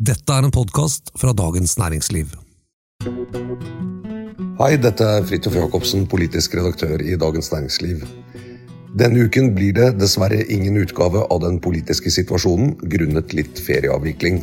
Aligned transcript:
Dette 0.00 0.32
er 0.32 0.46
en 0.46 0.52
podkast 0.54 1.10
fra 1.20 1.34
Dagens 1.36 1.74
Næringsliv. 1.76 2.30
Hei, 4.56 4.70
dette 4.80 5.04
er 5.04 5.26
Fridtjof 5.28 5.58
Jacobsen, 5.58 6.06
politisk 6.08 6.56
redaktør 6.56 7.04
i 7.04 7.18
Dagens 7.20 7.50
Næringsliv. 7.52 8.06
Denne 8.96 9.26
uken 9.28 9.50
blir 9.58 9.76
det 9.76 9.90
dessverre 10.00 10.40
ingen 10.48 10.80
utgave 10.80 11.26
av 11.26 11.42
den 11.44 11.60
politiske 11.60 12.08
situasjonen 12.16 12.78
grunnet 12.80 13.36
litt 13.36 13.60
ferieavvikling. 13.60 14.40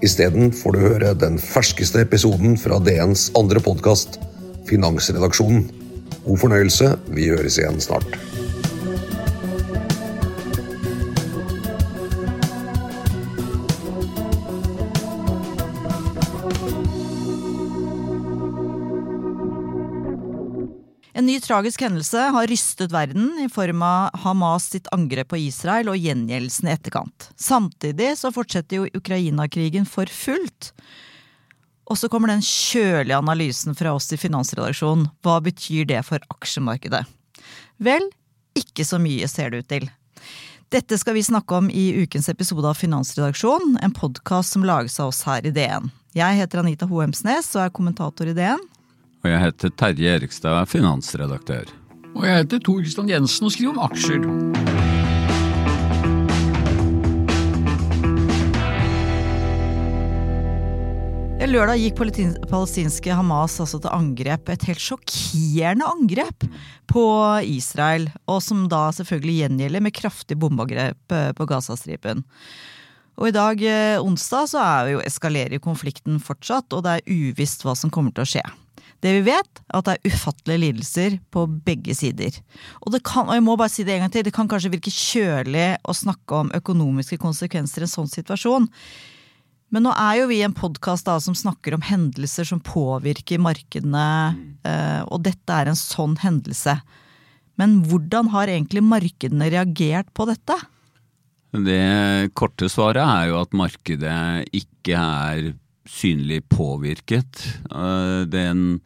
Isteden 0.00 0.48
får 0.62 0.72
du 0.72 0.82
høre 0.86 1.12
den 1.26 1.36
ferskeste 1.36 2.00
episoden 2.06 2.56
fra 2.56 2.80
DNs 2.80 3.28
andre 3.36 3.60
podkast, 3.60 4.16
Finansredaksjonen. 4.72 5.68
God 6.24 6.40
fornøyelse, 6.46 6.94
vi 7.12 7.28
høres 7.28 7.60
igjen 7.60 7.84
snart. 7.84 8.16
En 21.20 21.26
ny 21.28 21.34
tragisk 21.44 21.82
hendelse 21.84 22.20
har 22.32 22.46
rystet 22.48 22.94
verden 22.94 23.34
i 23.44 23.48
form 23.52 23.82
av 23.84 24.14
Hamas 24.22 24.70
sitt 24.72 24.86
angrep 24.94 25.28
på 25.34 25.36
Israel 25.36 25.90
og 25.92 25.98
gjengjeldelsen 26.00 26.70
i 26.70 26.72
etterkant. 26.72 27.26
Samtidig 27.36 28.14
så 28.16 28.30
fortsetter 28.32 28.78
jo 28.78 28.86
Ukraina-krigen 28.96 29.84
for 29.84 30.08
fullt. 30.08 30.70
Og 31.92 32.00
så 32.00 32.08
kommer 32.08 32.32
den 32.32 32.40
kjølige 32.40 33.20
analysen 33.20 33.76
fra 33.76 33.92
oss 33.98 34.08
i 34.16 34.20
finansredaksjonen. 34.22 35.10
Hva 35.20 35.36
betyr 35.44 35.90
det 35.92 36.00
for 36.08 36.24
aksjemarkedet? 36.38 37.04
Vel, 37.76 38.08
ikke 38.56 38.88
så 38.88 38.96
mye 38.96 39.28
ser 39.28 39.52
det 39.52 39.60
ut 39.60 39.70
til. 39.76 39.90
Dette 40.72 40.96
skal 41.04 41.20
vi 41.20 41.28
snakke 41.28 41.60
om 41.60 41.68
i 41.68 41.90
ukens 42.00 42.32
episode 42.32 42.64
av 42.64 42.80
Finansredaksjonen, 42.80 43.76
en 43.84 43.92
podkast 43.92 44.56
som 44.56 44.64
lages 44.64 44.96
av 44.96 45.12
oss 45.12 45.26
her 45.28 45.44
i 45.44 45.52
DN. 45.52 45.92
Jeg 46.16 46.40
heter 46.40 46.64
Anita 46.64 46.88
Hoemsnes 46.88 47.52
og 47.58 47.66
er 47.66 47.76
kommentator 47.76 48.32
i 48.32 48.38
DN. 48.40 48.70
Og 49.20 49.28
jeg 49.28 49.40
heter 49.42 49.72
Terje 49.76 50.16
Erikstad, 50.16 50.62
finansredaktør. 50.70 51.68
Og 52.16 52.24
jeg 52.24 52.42
heter 52.42 52.62
Tor 52.64 52.80
Kristian 52.80 53.10
Jensen 53.10 53.48
og 53.50 53.52
skriver 53.52 53.74
om 53.74 53.82
aksjer. 53.84 54.24
Lørdag 61.50 61.80
gikk 61.82 61.96
palestinske 62.46 63.14
Hamas 63.18 63.56
altså 63.58 63.80
til 63.82 63.90
angrep, 63.90 64.52
et 64.52 64.66
helt 64.68 64.82
sjokkerende 64.84 65.88
angrep 65.88 66.46
på 66.86 67.04
Israel. 67.42 68.06
Og 68.30 68.38
som 68.46 68.68
da 68.70 68.84
selvfølgelig 68.94 69.34
gjengjelder 69.40 69.82
med 69.82 69.96
kraftig 69.98 70.38
bombeangrep 70.38 71.16
eh, 71.16 71.32
på 71.34 71.48
Gazastripen. 71.50 72.22
Og 73.18 73.32
i 73.32 73.34
dag, 73.34 73.66
eh, 73.66 73.98
onsdag, 73.98 74.46
så 74.52 74.62
er 74.62 74.92
jo 74.94 75.02
eskalerer 75.02 75.58
konflikten 75.64 76.22
fortsatt, 76.22 76.70
og 76.70 76.86
det 76.86 77.00
er 77.00 77.10
uvisst 77.10 77.66
hva 77.66 77.74
som 77.74 77.90
kommer 77.90 78.14
til 78.14 78.28
å 78.28 78.30
skje. 78.36 78.46
Det 79.00 79.12
vi 79.16 79.20
vet, 79.30 79.62
er 79.64 79.78
at 79.78 79.86
det 79.86 79.94
er 79.96 80.10
ufattelige 80.12 80.62
lidelser 80.66 81.14
på 81.32 81.46
begge 81.64 81.94
sider. 81.96 82.34
Og, 82.82 82.90
det 82.92 83.00
kan, 83.06 83.30
og 83.30 83.36
jeg 83.36 83.44
må 83.46 83.54
bare 83.56 83.72
si 83.72 83.84
det 83.86 83.94
en 83.96 84.04
gang 84.04 84.12
til, 84.12 84.26
det 84.26 84.34
kan 84.36 84.50
kanskje 84.50 84.72
virke 84.74 84.92
kjølig 84.92 85.70
å 85.88 85.94
snakke 85.96 86.42
om 86.42 86.52
økonomiske 86.56 87.16
konsekvenser 87.22 87.86
i 87.86 87.88
en 87.88 87.94
sånn 87.94 88.12
situasjon. 88.12 88.68
Men 89.70 89.86
nå 89.86 89.94
er 89.94 90.18
jo 90.18 90.28
vi 90.28 90.40
en 90.44 90.56
podkast 90.56 91.08
som 91.24 91.36
snakker 91.38 91.76
om 91.76 91.84
hendelser 91.86 92.48
som 92.48 92.60
påvirker 92.60 93.40
markedene, 93.40 94.34
eh, 94.66 95.00
og 95.06 95.22
dette 95.24 95.54
er 95.54 95.70
en 95.70 95.78
sånn 95.78 96.18
hendelse. 96.20 96.74
Men 97.60 97.80
hvordan 97.86 98.32
har 98.34 98.50
egentlig 98.50 98.82
markedene 98.84 99.48
reagert 99.52 100.10
på 100.16 100.26
dette? 100.28 100.58
Det 101.50 102.30
korte 102.38 102.68
svaret 102.70 103.02
er 103.02 103.30
jo 103.30 103.40
at 103.40 103.56
markedet 103.56 104.50
ikke 104.54 104.98
er 104.98 105.52
synlig 105.88 106.42
påvirket. 106.52 107.46
Eh, 107.70 108.22
den 108.30 108.80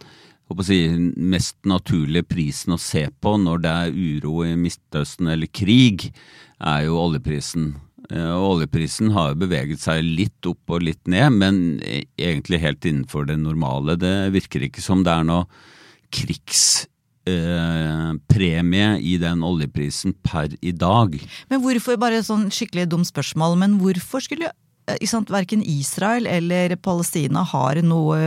si, 0.62 0.88
mest 1.16 1.56
naturlige 1.66 2.22
prisen 2.28 2.72
å 2.76 2.78
se 2.80 3.08
på 3.20 3.36
når 3.40 3.58
det 3.64 3.70
er 3.70 3.90
uro 3.94 4.44
i 4.46 4.54
Midtøsten 4.58 5.26
eller 5.32 5.46
krig, 5.50 6.12
er 6.60 6.84
jo 6.86 6.98
oljeprisen. 7.00 7.74
Eh, 8.10 8.36
oljeprisen 8.36 9.10
har 9.16 9.30
jo 9.32 9.40
beveget 9.46 9.80
seg 9.82 10.02
litt 10.04 10.46
opp 10.46 10.70
og 10.70 10.82
litt 10.84 11.08
ned, 11.10 11.32
men 11.32 11.80
egentlig 11.82 12.60
helt 12.62 12.84
innenfor 12.84 13.26
det 13.30 13.38
normale. 13.40 13.96
Det 14.00 14.32
virker 14.34 14.62
ikke 14.66 14.82
som 14.84 15.04
det 15.06 15.12
er 15.14 15.24
noe 15.26 15.44
krigspremie 16.14 18.90
eh, 18.94 19.00
i 19.00 19.18
den 19.22 19.42
oljeprisen 19.46 20.14
per 20.26 20.48
i 20.60 20.72
dag. 20.76 21.08
Men 21.50 21.60
hvorfor, 21.64 21.96
bare 22.00 22.22
sånn 22.26 22.50
skikkelig 22.54 22.86
dumt 22.92 23.08
spørsmål, 23.10 23.52
men 23.64 23.70
hvorfor 23.80 24.20
skulle 24.24 24.48
sant, 25.08 25.30
verken 25.32 25.62
Israel 25.62 26.26
eller 26.30 26.76
Palestina 26.76 27.44
har 27.48 27.80
noe 27.84 28.18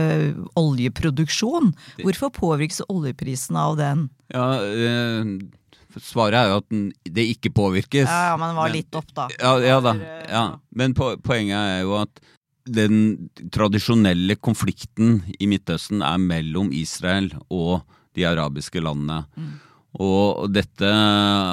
oljeproduksjon? 0.58 1.72
Hvorfor 2.02 2.32
påvirkes 2.34 2.82
oljeprisen 2.88 3.58
av 3.60 3.78
den? 3.80 4.08
Ja, 4.34 4.50
eh, 4.62 5.36
Svaret 6.04 6.36
er 6.36 6.50
jo 6.50 6.58
at 6.60 7.14
det 7.16 7.24
ikke 7.32 7.50
påvirkes. 7.56 8.06
Ja, 8.06 8.36
men 8.38 8.52
det 8.52 8.58
var 8.60 8.72
litt 8.72 8.98
opp, 8.98 9.08
da. 9.16 9.28
Ja, 9.40 9.54
ja 9.64 9.78
da. 9.82 9.94
Ja. 10.28 10.42
Men 10.76 10.94
poenget 10.94 11.56
er 11.56 11.80
jo 11.86 11.96
at 11.98 12.20
den 12.68 13.30
tradisjonelle 13.54 14.36
konflikten 14.36 15.22
i 15.40 15.48
Midtøsten 15.48 16.04
er 16.04 16.20
mellom 16.20 16.68
Israel 16.76 17.30
og 17.48 17.80
de 18.18 18.26
arabiske 18.28 18.82
landene. 18.84 19.22
Mm. 19.38 19.56
Og 19.96 20.50
dette 20.52 20.90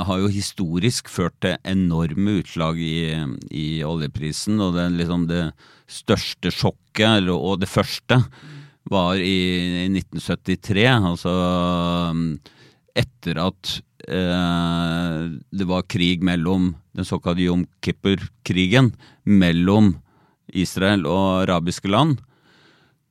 har 0.08 0.20
jo 0.20 0.28
historisk 0.28 1.08
ført 1.10 1.38
til 1.42 1.56
enorme 1.64 2.42
utslag 2.42 2.82
i, 2.84 3.16
i 3.56 3.68
oljeprisen. 3.88 4.60
Og 4.60 4.76
det, 4.76 4.90
liksom 5.00 5.26
det 5.32 5.46
største 5.88 6.52
sjokket, 6.52 7.32
og 7.32 7.62
det 7.64 7.72
første, 7.72 8.20
var 8.92 9.18
i 9.18 9.88
1973. 9.88 10.86
Altså 11.00 11.32
etter 12.96 13.40
at 13.42 13.80
Eh, 14.06 15.22
det 15.50 15.66
var 15.66 15.88
krig 15.90 16.22
mellom 16.24 16.76
den 16.94 17.08
såkalte 17.08 17.42
Jom 17.42 17.66
Kippur-krigen 17.82 18.92
mellom 19.26 19.96
Israel 20.54 21.08
og 21.10 21.46
arabiske 21.48 21.90
land, 21.90 22.20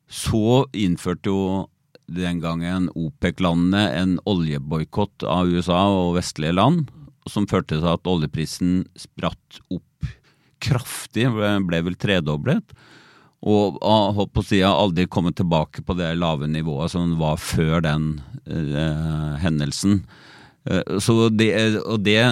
så 0.07 0.65
innførte 0.71 1.33
jo 1.33 1.41
den 2.07 2.41
gangen 2.43 2.91
OPEC-landene 2.95 3.85
en 3.97 4.19
oljeboikott 4.29 5.25
av 5.29 5.49
USA 5.49 5.87
og 5.93 6.17
vestlige 6.19 6.57
land, 6.57 6.89
som 7.31 7.49
førte 7.49 7.79
til 7.79 7.89
at 7.89 8.11
oljeprisen 8.11 8.83
spratt 8.99 9.63
opp 9.73 10.11
kraftig, 10.65 11.29
ble 11.31 11.81
vel 11.87 11.97
tredoblet. 12.01 12.75
Og 13.45 13.81
holdt 13.85 14.33
på 14.33 14.41
å 14.41 14.47
si, 14.47 14.61
har 14.65 14.79
aldri 14.81 15.05
kommet 15.11 15.37
tilbake 15.37 15.85
på 15.85 15.97
det 15.99 16.15
lave 16.17 16.49
nivået 16.49 16.95
som 16.95 17.17
var 17.21 17.37
før 17.41 17.83
den 17.85 18.07
eh, 18.49 19.35
hendelsen. 19.43 19.99
Eh, 20.65 20.97
så 20.97 21.29
det, 21.29 21.51
og 21.85 22.01
det, 22.07 22.23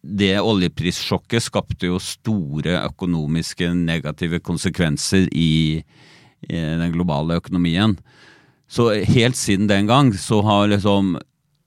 det 0.00 0.32
oljeprissjokket 0.40 1.44
skapte 1.44 1.90
jo 1.90 2.00
store 2.00 2.78
økonomiske 2.86 3.68
negative 3.76 4.40
konsekvenser 4.44 5.28
i, 5.28 5.82
i 6.48 6.62
den 6.80 6.94
globale 6.96 7.36
økonomien. 7.42 7.98
Så 8.66 8.90
helt 9.06 9.38
siden 9.38 9.68
den 9.70 9.86
gang 9.86 10.12
så 10.18 10.40
har 10.46 10.68
liksom 10.72 11.14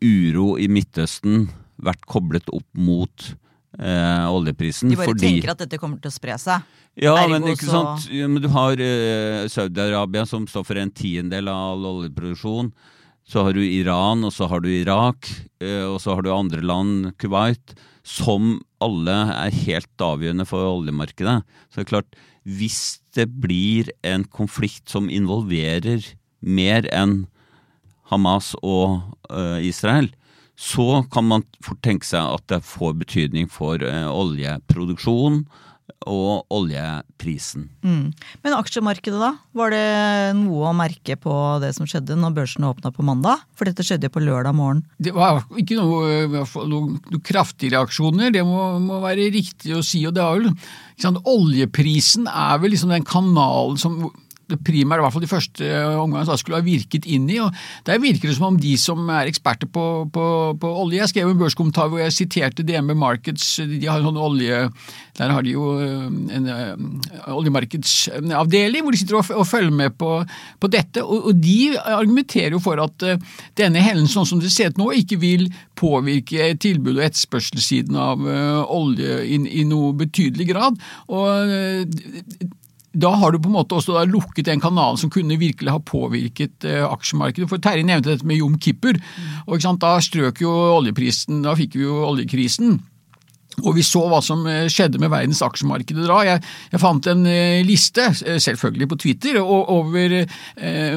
uro 0.03 0.53
i 0.59 0.67
Midtøsten 0.71 1.47
vært 1.79 2.03
koblet 2.09 2.47
opp 2.51 2.67
mot 2.75 3.31
eh, 3.79 4.25
oljeprisen. 4.27 4.91
De 4.91 4.99
bare 4.99 5.13
fordi, 5.13 5.25
tenker 5.25 5.53
at 5.53 5.63
dette 5.63 5.79
kommer 5.79 6.01
til 6.03 6.11
å 6.11 6.15
spre 6.15 6.35
seg? 6.41 6.67
Ja, 6.99 7.15
Ergo, 7.15 7.37
men 7.37 7.53
ikke 7.53 7.69
så... 7.69 7.75
sant. 7.77 8.09
Men 8.11 8.43
du 8.43 8.49
har 8.51 8.81
eh, 8.83 9.47
Saudi-Arabia 9.51 10.25
som 10.27 10.47
står 10.49 10.65
for 10.67 10.79
en 10.81 10.91
tiendedel 10.91 11.51
av 11.51 11.75
all 11.75 11.91
oljeproduksjon. 11.93 12.73
Så 13.29 13.45
har 13.45 13.53
du 13.55 13.61
Iran, 13.61 14.25
og 14.25 14.33
så 14.33 14.49
har 14.49 14.63
du 14.63 14.71
Irak, 14.73 15.29
eh, 15.61 15.85
og 15.85 15.99
så 16.03 16.17
har 16.17 16.25
du 16.25 16.33
andre 16.33 16.63
land, 16.65 17.11
Kuwait, 17.21 17.75
som 18.03 18.57
alle 18.83 19.15
er 19.35 19.55
helt 19.67 20.03
avgjørende 20.03 20.47
for 20.49 20.65
oljemarkedet. 20.65 21.43
Så 21.69 21.79
det 21.79 21.85
er 21.85 21.91
klart, 21.93 22.17
hvis 22.49 22.81
det 23.15 23.27
blir 23.43 23.91
en 24.07 24.25
konflikt 24.33 24.89
som 24.89 25.11
involverer 25.13 26.01
mer 26.41 26.87
enn 26.95 27.23
Hamas 28.09 28.55
og 28.63 29.01
uh, 29.29 29.59
Israel, 29.61 30.09
så 30.59 31.05
kan 31.13 31.27
man 31.29 31.45
fort 31.63 31.79
tenke 31.85 32.07
seg 32.07 32.35
at 32.35 32.45
det 32.51 32.65
får 32.67 32.97
betydning 32.99 33.47
for 33.51 33.79
uh, 33.79 34.09
oljeproduksjon 34.11 35.43
og 36.07 36.45
oljeprisen. 36.53 37.67
Mm. 37.83 38.11
Men 38.43 38.55
aksjemarkedet, 38.55 39.19
da? 39.19 39.31
Var 39.57 39.73
det 39.73 39.83
noe 40.39 40.69
å 40.69 40.75
merke 40.75 41.17
på 41.19 41.33
det 41.63 41.73
som 41.75 41.87
skjedde 41.89 42.17
når 42.19 42.35
børsene 42.37 42.69
åpna 42.69 42.91
på 42.95 43.05
mandag? 43.05 43.43
For 43.57 43.67
dette 43.67 43.83
skjedde 43.85 44.07
jo 44.07 44.15
på 44.15 44.23
lørdag 44.23 44.55
morgen. 44.55 44.83
Det 45.01 45.13
var 45.15 45.43
ikke 45.59 45.79
noe, 45.79 46.45
noen 46.69 46.95
noe 47.03 47.25
kraftige 47.25 47.75
reaksjoner, 47.75 48.31
det 48.35 48.45
må, 48.47 48.71
må, 48.83 49.01
være 49.03 49.29
riktig 49.33 49.75
å 49.75 49.83
si. 49.85 50.05
og 50.07 50.15
det 50.15 50.23
er 50.23 50.39
vel, 50.39 50.71
sant, 51.01 51.21
Oljeprisen 51.29 52.29
er 52.31 52.63
vel 52.63 52.75
liksom 52.75 52.95
den 52.95 53.07
kanalen 53.07 53.79
som 53.81 54.01
primært, 54.57 54.99
i 54.99 55.05
hvert 55.05 55.15
fall 55.15 55.25
de 55.25 55.31
første 55.31 55.69
omgangene, 55.99 56.37
skulle 56.39 56.59
ha 56.59 56.65
virket 56.65 57.05
inn 57.09 57.27
i. 57.29 57.39
og 57.43 57.53
Der 57.85 58.01
virker 58.01 58.29
det 58.29 58.37
som 58.37 58.49
om 58.49 58.59
de 58.59 58.75
som 58.79 59.09
er 59.13 59.29
eksperter 59.29 59.69
på, 59.69 59.85
på, 60.13 60.25
på 60.59 60.71
olje 60.83 61.01
Jeg 61.01 61.13
skrev 61.13 61.29
en 61.29 61.41
børskommentar 61.41 61.91
hvor 61.91 62.01
jeg 62.01 62.15
siterte 62.15 62.65
DNB 62.65 62.95
Markets, 62.97 63.57
de 63.59 63.85
har 63.87 63.99
en 63.99 64.09
sånn 64.09 64.23
olje 64.29 64.63
der 65.19 65.33
har 65.35 65.43
de 65.43 65.51
jo 65.51 65.73
en, 65.83 66.45
en 66.47 67.01
oljemarkedsavdeling 67.27 68.85
hvor 68.85 68.95
de 68.95 68.99
sitter 69.01 69.17
og, 69.19 69.31
og 69.35 69.47
følger 69.49 69.73
med 69.75 69.97
på, 69.99 70.13
på 70.63 70.69
dette. 70.71 71.03
Og, 71.03 71.31
og, 71.31 71.41
de 71.43 71.75
argumenterer 71.75 72.55
jo 72.55 72.61
for 72.63 72.79
at 72.79 73.03
denne 73.59 73.83
hendelsen 73.83 74.13
sånn 74.21 74.29
som 74.29 74.43
det 74.43 74.51
ser 74.53 74.71
ut 74.71 74.79
nå, 74.79 74.91
ikke 75.01 75.19
vil 75.19 75.49
påvirke 75.79 76.53
tilbud- 76.63 77.01
og 77.01 77.03
etterspørselssiden 77.09 77.99
av 77.99 78.23
olje 78.71 79.19
i, 79.27 79.41
i 79.59 79.67
noe 79.67 79.91
betydelig 79.99 80.49
grad. 80.53 80.79
Og 81.11 82.47
da 83.01 83.13
har 83.21 83.33
du 83.33 83.39
på 83.41 83.49
en 83.49 83.57
måte 83.57 83.77
også 83.77 84.03
lukket 84.09 84.47
den 84.49 84.61
kanalen 84.63 84.99
som 84.99 85.11
kunne 85.13 85.39
virkelig 85.39 85.73
ha 85.73 85.81
påvirket 85.83 86.67
eh, 86.67 86.83
aksjemarkedet. 86.85 87.49
For 87.51 87.61
Terje 87.63 87.85
nevnte 87.87 88.13
dette 88.13 88.27
med 88.27 88.41
Jom 88.41 88.59
Kipper. 88.61 88.99
og 89.47 89.65
Da 89.79 89.97
strøk 90.03 90.41
jo 90.41 90.51
oljeprisen, 90.79 91.43
da 91.43 91.55
fikk 91.55 91.75
vi 91.75 91.85
jo 91.87 92.03
oljekrisen. 92.09 92.79
Og 93.63 93.75
vi 93.75 93.83
så 93.83 94.01
hva 94.07 94.19
som 94.23 94.45
eh, 94.47 94.67
skjedde 94.71 95.01
med 95.01 95.11
verdens 95.11 95.41
aksjemarkeder 95.43 96.07
da. 96.07 96.19
Jeg, 96.27 96.43
jeg 96.73 96.81
fant 96.81 97.07
en 97.11 97.25
eh, 97.27 97.61
liste, 97.65 98.05
eh, 98.23 98.37
selvfølgelig 98.41 98.89
på 98.91 98.97
Twitter, 99.03 99.39
over 99.43 100.15
eh, 100.21 100.93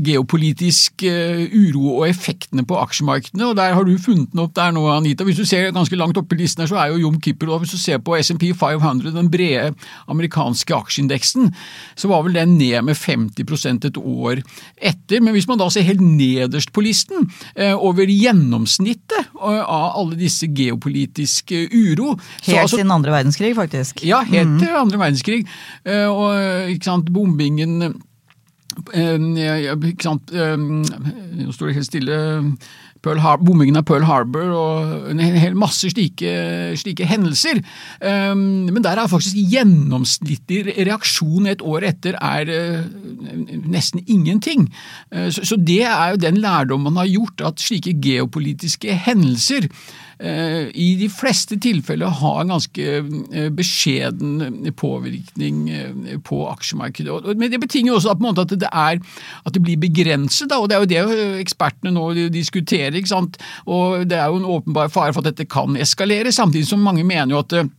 geopolitisk 0.00 1.04
uro 1.04 1.98
og 1.98 2.06
effektene 2.08 2.64
på 2.68 2.78
aksjemarkedene. 2.80 3.50
og 3.50 3.58
Der 3.58 3.76
har 3.76 3.86
du 3.86 3.92
funnet 4.00 4.30
den 4.32 4.44
opp 4.44 4.54
der 4.56 4.72
nå, 4.74 4.86
Anita. 4.92 5.26
Hvis 5.26 5.40
du 5.42 5.48
ser 5.48 5.72
ganske 5.74 5.98
langt 5.98 6.18
oppe 6.20 6.36
i 6.36 6.42
listen 6.42 6.64
her, 6.64 6.70
så 6.70 6.78
er 6.80 6.92
jo 6.92 7.02
Jom 7.06 7.18
Kipper 7.22 7.50
og 7.52 7.62
Hvis 7.62 7.74
du 7.76 7.80
ser 7.82 8.00
på 8.02 8.16
SMP 8.20 8.48
500, 8.58 9.12
den 9.14 9.30
brede 9.32 9.74
amerikanske 10.10 10.74
aksjeindeksen, 10.74 11.52
så 11.98 12.10
var 12.10 12.24
vel 12.26 12.38
den 12.38 12.56
ned 12.58 12.88
med 12.88 12.96
50% 12.98 13.88
et 13.90 13.98
år 13.98 14.42
etter. 14.80 15.20
Men 15.20 15.36
hvis 15.36 15.48
man 15.50 15.60
da 15.60 15.68
ser 15.72 15.86
helt 15.86 16.02
nederst 16.02 16.72
på 16.72 16.84
listen, 16.84 17.28
eh, 17.56 17.74
over 17.74 18.08
gjennomsnittet 18.08 19.32
av 19.42 19.98
alle 19.98 20.16
disse 20.18 20.48
geopolitiske 20.48 21.66
uro. 21.72 22.16
Helt 22.46 22.64
altså, 22.64 22.78
siden 22.80 22.94
andre 22.94 23.14
verdenskrig, 23.14 23.54
faktisk. 23.56 24.04
Ja, 24.06 24.22
helt 24.28 24.56
mm. 24.56 24.62
til 24.62 24.78
andre 24.78 25.02
verdenskrig. 25.02 25.42
Eh, 25.84 26.06
og 26.08 26.70
ikke 26.72 26.90
sant, 26.90 27.12
bombingen 27.14 27.82
eh, 28.94 29.18
ikke 29.92 30.06
sant, 30.06 30.32
eh, 30.32 30.56
Nå 30.56 31.52
står 31.52 31.70
det 31.70 31.76
helt 31.80 31.90
stille 31.90 32.22
bombingen 33.02 33.74
av 33.80 33.82
Pearl 33.82 34.04
Harbor 34.06 34.50
og 34.54 35.08
en 35.10 35.18
hel 35.18 35.56
masse 35.58 35.88
slike, 35.90 36.30
slike 36.78 37.02
hendelser. 37.10 37.58
Men 37.98 38.78
der 38.78 39.00
er 39.02 39.10
faktisk 39.10 39.40
gjennomsnittlig 39.50 40.76
reaksjon 40.86 41.48
et 41.50 41.64
år 41.66 41.88
etter 41.88 42.14
er 42.22 42.52
nesten 43.66 44.04
ingenting. 44.06 44.68
Så 45.34 45.58
det 45.58 45.80
er 45.82 46.12
jo 46.14 46.22
den 46.22 46.38
lærdom 46.44 46.86
man 46.86 47.00
har 47.02 47.10
gjort, 47.10 47.42
at 47.50 47.66
slike 47.66 47.96
geopolitiske 48.06 48.94
hendelser 49.08 49.66
i 50.20 50.88
de 51.00 51.08
fleste 51.12 51.56
tilfeller 51.62 52.12
har 52.20 52.40
en 52.42 52.52
ganske 52.54 52.86
eh, 53.32 53.48
beskjeden 53.54 54.72
påvirkning 54.78 55.62
eh, 55.70 56.18
på 56.24 56.42
aksjemarkedet. 56.50 57.36
Men 57.36 57.52
det 57.52 57.60
betinger 57.62 57.96
også 57.96 58.14
at 58.14 58.54
det, 58.54 58.68
er, 58.70 59.00
at 59.44 59.54
det 59.54 59.62
blir 59.62 59.80
begrenset, 59.80 60.52
og 60.52 60.68
det 60.70 60.76
er 60.76 60.84
jo 60.84 60.90
det 60.92 61.40
ekspertene 61.42 61.94
nå 61.94 62.08
diskuterer. 62.32 62.98
Og 63.66 64.08
Det 64.08 64.18
er 64.18 64.26
jo 64.26 64.40
en 64.40 64.50
åpenbar 64.56 64.92
fare 64.92 65.12
for 65.12 65.22
at 65.22 65.32
dette 65.32 65.48
kan 65.50 65.76
eskalere, 65.76 66.32
samtidig 66.32 66.68
som 66.68 66.82
mange 66.82 67.04
mener 67.04 67.34
jo 67.34 67.42
at 67.42 67.72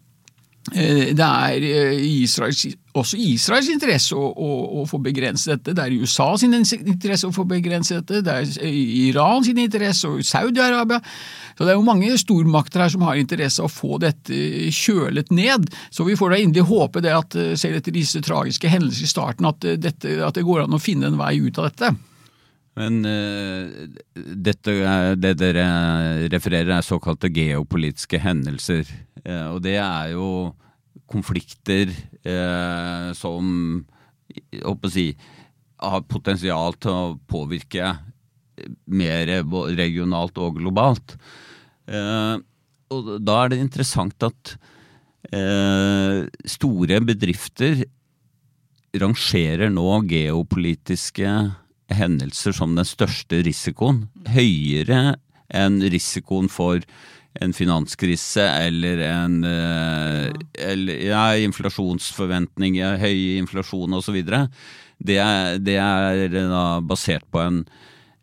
det 0.72 1.20
er 1.20 1.66
Israels 2.00 2.64
også 2.94 3.18
Israels 3.18 3.70
interesse 3.74 4.16
å, 4.16 4.28
å, 4.30 4.50
å, 4.80 4.84
få 4.90 5.00
begrense 5.02 5.50
dette. 5.50 5.74
Det 5.76 5.86
er 5.86 5.96
USA 5.98 6.28
sin 6.40 6.54
interesse 6.54 7.28
å 7.28 7.34
få 7.34 7.46
begrense 7.50 7.98
dette, 8.00 8.22
det 8.26 8.36
er 8.36 8.68
Iran 9.10 9.46
sin 9.46 9.60
interesse 9.64 10.10
og 10.10 10.22
Saudi-Arabia. 10.28 11.02
Så 11.58 11.66
Det 11.66 11.74
er 11.74 11.80
jo 11.80 11.86
mange 11.86 12.14
stormakter 12.22 12.84
her 12.84 12.94
som 12.94 13.06
har 13.08 13.20
interesse 13.20 13.62
av 13.62 13.70
å 13.70 13.74
få 13.74 14.00
dette 14.02 14.70
kjølet 14.74 15.34
ned. 15.34 15.68
Så 15.94 16.06
vi 16.06 16.18
får 16.18 16.34
da 16.34 16.42
inderlig 16.42 16.70
håpe 16.70 17.04
det 17.04 17.14
at 17.18 17.38
eh, 17.38 17.54
selv 17.60 17.82
etter 17.82 17.94
disse 17.96 18.22
tragiske 18.26 18.70
hendelser 18.70 19.06
i 19.06 19.12
starten, 19.12 19.50
at, 19.50 19.66
eh, 19.66 19.78
dette, 19.82 20.18
at 20.26 20.38
det 20.38 20.46
går 20.46 20.66
an 20.66 20.78
å 20.78 20.82
finne 20.82 21.10
en 21.10 21.20
vei 21.20 21.36
ut 21.42 21.62
av 21.62 21.70
dette. 21.72 21.94
Men 22.74 23.04
uh, 23.06 23.70
dette, 24.18 24.74
det 25.22 25.36
dere 25.38 25.66
refererer 26.34 26.72
er 26.80 26.86
såkalte 26.86 27.30
geopolitiske 27.30 28.18
hendelser. 28.18 28.90
Uh, 29.24 29.56
og 29.56 29.64
det 29.64 29.78
er 29.80 30.14
jo 30.16 30.28
konflikter 31.10 31.92
eh, 31.92 33.10
som 33.18 33.84
si, 34.92 35.08
har 35.84 36.06
potensial 36.10 36.78
til 36.82 36.94
å 36.94 37.16
påvirke 37.30 37.96
mer 38.94 39.32
regionalt 39.78 40.38
og 40.42 40.60
globalt. 40.62 41.18
Eh, 41.88 42.38
og 42.94 43.12
da 43.26 43.40
er 43.42 43.54
det 43.54 43.64
interessant 43.64 44.26
at 44.26 44.56
eh, 45.34 46.24
store 46.46 47.02
bedrifter 47.06 47.86
rangerer 49.02 49.74
nå 49.74 49.88
geopolitiske 50.06 51.34
hendelser 51.94 52.56
som 52.56 52.78
den 52.78 52.88
største 52.88 53.42
risikoen. 53.46 54.06
Høyere 54.30 55.18
enn 55.54 55.82
risikoen 55.94 56.48
for 56.50 56.86
en 57.42 57.54
finanskrise 57.54 58.44
eller 58.46 59.02
en 59.08 59.40
ja. 59.44 60.34
eller, 60.70 61.00
ja, 61.08 61.24
inflasjonsforventning, 61.48 62.78
ja, 62.78 62.94
høy 63.02 63.40
inflasjon 63.40 63.98
osv. 63.98 64.20
Det, 65.04 65.18
det 65.66 65.80
er 65.82 66.28
da 66.30 66.66
basert 66.86 67.26
på 67.34 67.42
en 67.42 67.64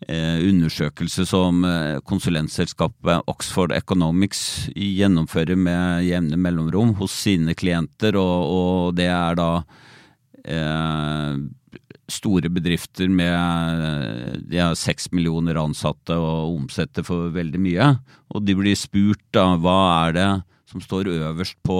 eh, 0.07 0.39
undersøkelse 0.47 1.27
som 1.29 1.65
uh, 1.67 1.99
konsulentselskapet 2.07 3.27
Oxford 3.31 3.75
Economics 3.77 4.71
gjennomfører 4.75 5.59
med 5.59 6.07
jevne 6.07 6.39
mellomrom 6.41 6.95
hos 7.03 7.19
sine 7.27 7.57
klienter, 7.59 8.17
og, 8.17 8.47
og 8.47 8.99
det 9.01 9.11
er 9.11 9.41
da 9.41 9.53
store 12.11 12.51
bedrifter 12.53 13.09
med 13.09 14.45
de 14.51 14.61
har 14.61 14.77
seks 14.79 15.09
millioner 15.15 15.59
ansatte 15.61 16.17
og 16.19 16.57
omsetter 16.59 17.07
for 17.07 17.31
veldig 17.35 17.61
mye. 17.63 17.91
Og 18.35 18.45
de 18.47 18.57
blir 18.59 18.79
spurt 18.79 19.23
da 19.35 19.53
hva 19.61 19.81
er 20.07 20.17
det 20.17 20.31
som 20.71 20.83
står 20.83 21.11
øverst 21.11 21.59
på 21.67 21.79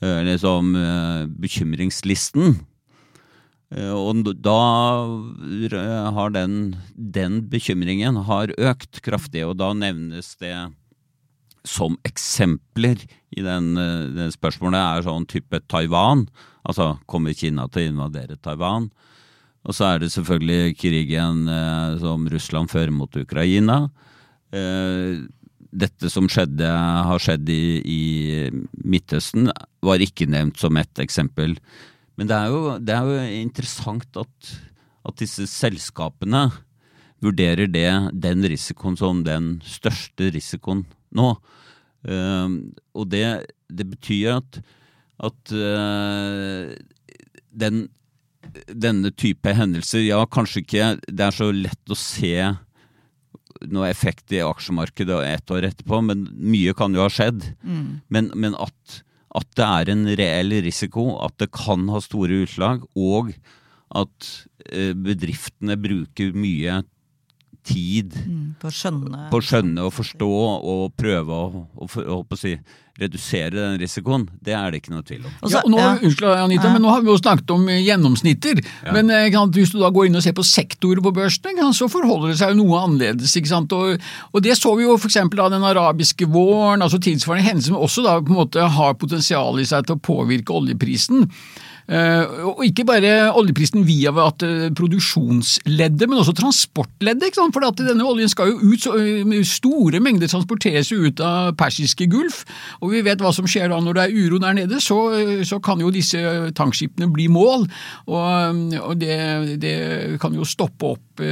eh, 0.00 0.22
liksom, 0.26 0.74
eh, 0.78 1.22
bekymringslisten. 1.42 2.58
Eh, 3.74 3.92
og 3.92 4.28
da 4.38 4.58
har 6.14 6.34
den, 6.34 6.76
den 6.94 7.42
bekymringen 7.50 8.22
har 8.28 8.54
økt 8.56 9.02
kraftig, 9.04 9.44
og 9.46 9.58
da 9.60 9.72
nevnes 9.76 10.36
det 10.40 10.56
som 11.68 11.98
eksempler 12.06 13.02
i 13.36 13.42
den, 13.44 13.74
den 14.14 14.30
spørsmålet 14.32 14.78
er 14.78 15.04
sånn 15.04 15.26
type 15.28 15.58
Taiwan. 15.68 16.28
Altså 16.64 16.94
kommer 17.10 17.36
Kina 17.36 17.66
til 17.68 17.82
å 17.82 17.92
invadere 17.92 18.38
Taiwan? 18.40 18.88
Og 19.66 19.74
så 19.74 19.88
er 19.88 20.02
det 20.02 20.12
selvfølgelig 20.14 20.76
krigen 20.78 21.48
eh, 21.50 21.98
som 22.02 22.28
Russland 22.30 22.70
fører 22.70 22.94
mot 22.94 23.18
Ukraina. 23.18 23.82
Eh, 24.54 25.24
dette 25.68 26.08
som 26.08 26.28
skjedde, 26.30 26.68
har 27.08 27.20
skjedd 27.20 27.50
i, 27.52 27.62
i, 27.84 28.02
Midtøsten, 28.88 29.50
var 29.84 30.00
ikke 30.00 30.28
nevnt 30.30 30.60
som 30.60 30.78
ett 30.80 31.02
eksempel. 31.02 31.58
Men 32.16 32.30
det 32.30 32.38
er 32.38 32.54
jo, 32.54 32.62
det 32.80 32.94
er 32.94 33.10
jo 33.10 33.42
interessant 33.42 34.18
at, 34.18 34.54
at, 35.04 35.18
disse 35.20 35.44
selskapene 35.50 36.48
vurderer 37.22 37.68
det, 37.68 37.90
den 38.14 38.46
risikoen 38.46 38.96
som 38.98 39.22
den 39.26 39.58
største 39.66 40.30
risikoen 40.34 40.86
nå. 41.18 41.34
Eh, 42.08 42.56
og 42.96 43.12
det, 43.12 43.26
det, 43.68 43.90
betyr 43.92 44.38
at, 44.38 44.60
at 45.28 45.52
uh, 45.52 46.72
den 47.50 47.88
denne 48.68 49.12
type 49.14 49.52
hendelser, 49.54 50.04
ja, 50.06 50.22
kanskje 50.30 50.62
ikke 50.64 50.88
det 51.06 51.28
er 51.28 51.34
så 51.34 51.50
lett 51.54 51.92
å 51.92 51.98
se 51.98 52.34
noe 53.66 53.88
effekt 53.90 54.32
i 54.34 54.42
aksjemarkedet 54.44 55.18
ett 55.26 55.50
år 55.50 55.66
etterpå, 55.70 56.00
men 56.04 56.26
mye 56.38 56.74
kan 56.78 56.94
jo 56.94 57.02
ha 57.04 57.10
skjedd. 57.12 57.50
Mm. 57.62 57.86
Men, 58.12 58.30
men 58.38 58.56
at, 58.60 59.00
at, 59.34 59.48
det 59.58 59.66
er 59.66 59.92
en 59.94 60.04
reell 60.20 60.54
risiko, 60.64 61.10
at 61.24 61.34
det 61.42 61.50
kan 61.56 61.88
ha 61.92 62.02
store 62.04 62.44
utslag, 62.44 62.84
og 62.98 63.32
at 63.98 64.30
eh, 64.68 64.92
bedriftene 64.94 65.78
bruker 65.80 66.36
mye 66.36 66.82
tid 67.68 68.14
mm, 68.16 68.44
på, 68.60 68.70
å 68.70 68.74
skjønne. 68.74 69.22
på, 69.32 69.40
å 69.40 69.44
skjønne. 69.44 69.84
og 69.84 69.94
forstå 69.96 70.28
og 70.72 70.84
prøve 70.98 71.34
å, 71.34 71.64
å, 71.74 71.88
å, 71.88 72.20
å 72.22 72.38
si, 72.38 72.54
redusere 72.98 73.54
den 73.54 73.76
risikoen, 73.78 74.24
det 74.44 74.54
er 74.58 74.72
det 74.72 74.80
ikke 74.82 74.92
noe 74.94 75.04
tvil 75.06 75.26
om. 75.28 75.34
Ja, 75.46 75.62
nå, 75.70 75.78
ja. 75.78 75.90
Unnskyld, 76.02 76.28
Anita, 76.32 76.66
ja. 76.66 76.72
men 76.74 76.82
nå 76.82 76.90
har 76.90 77.04
vi 77.04 77.12
jo 77.12 77.18
snakket 77.20 77.52
om 77.54 77.68
gjennomsnitter. 77.70 78.58
gjennomsnitter. 78.58 78.94
Men 78.96 79.12
eh, 79.14 79.28
kan, 79.34 79.52
hvis 79.54 79.72
du 79.74 79.78
da 79.80 79.92
går 79.94 80.08
inn 80.08 80.18
og 80.18 80.24
ser 80.24 80.34
på 80.36 80.46
sektorer 80.46 81.02
på 81.04 81.12
børsen, 81.14 81.62
så 81.76 81.88
forholder 81.92 82.32
det 82.32 82.40
seg 82.40 82.54
jo 82.54 82.64
noe 82.64 82.82
annerledes. 82.82 83.36
ikke 83.38 83.52
sant? 83.52 83.72
Og, 83.76 84.02
og 84.32 84.44
det 84.44 84.58
så 84.58 84.74
vi 84.78 84.86
jo 84.86 84.98
f.eks. 84.98 85.20
av 85.22 85.54
den 85.54 85.66
arabiske 85.70 86.26
våren, 86.32 86.82
altså 86.82 87.00
tilsvarende 87.02 87.46
hendelser 87.46 87.74
som 87.74 87.86
også 87.86 88.04
da 88.06 88.18
på 88.18 88.34
en 88.34 88.40
måte 88.42 88.68
har 88.78 88.98
potensial 88.98 89.62
i 89.62 89.68
seg 89.68 89.86
til 89.86 89.98
å 89.98 90.04
påvirke 90.10 90.54
oljeprisen. 90.58 91.28
Eh, 91.88 92.32
og 92.44 92.60
ikke 92.66 92.84
bare 92.84 93.12
oljeprisen 93.32 93.86
via 93.88 94.10
at 94.26 94.42
eh, 94.44 94.66
produksjonsleddet, 94.76 96.04
men 96.04 96.20
også 96.20 96.34
transportleddet. 96.36 97.30
ikke 97.30 97.40
sant? 97.40 97.56
For 97.56 97.64
at 97.64 97.80
denne 97.80 98.04
oljen 98.04 98.28
skal 98.28 98.52
jo 98.52 98.58
ut, 98.60 98.82
så 98.84 98.92
eh, 99.00 99.38
store 99.48 100.02
mengder 100.04 100.28
transporteres 100.28 100.92
ut 100.92 101.22
av 101.24 101.54
persiske 101.56 102.10
gulf. 102.12 102.42
Og 102.82 102.92
vi 102.92 103.00
vet 103.06 103.24
hva 103.24 103.32
som 103.32 103.48
skjer 103.48 103.72
da 103.72 103.80
når 103.80 103.96
det 103.96 104.04
er 104.04 104.18
uro 104.20 104.42
der 104.42 104.58
nede, 104.60 104.82
så, 104.84 105.00
så 105.48 105.60
kan 105.64 105.80
jo 105.80 105.94
disse 105.94 106.20
tankskipene 106.58 107.08
bli 107.14 107.30
mål. 107.32 107.64
Og, 108.12 108.62
og 108.82 108.94
det, 109.00 109.16
det 109.62 109.74
kan 110.20 110.36
jo 110.36 110.44
stoppe 110.48 110.92
opp 110.92 111.24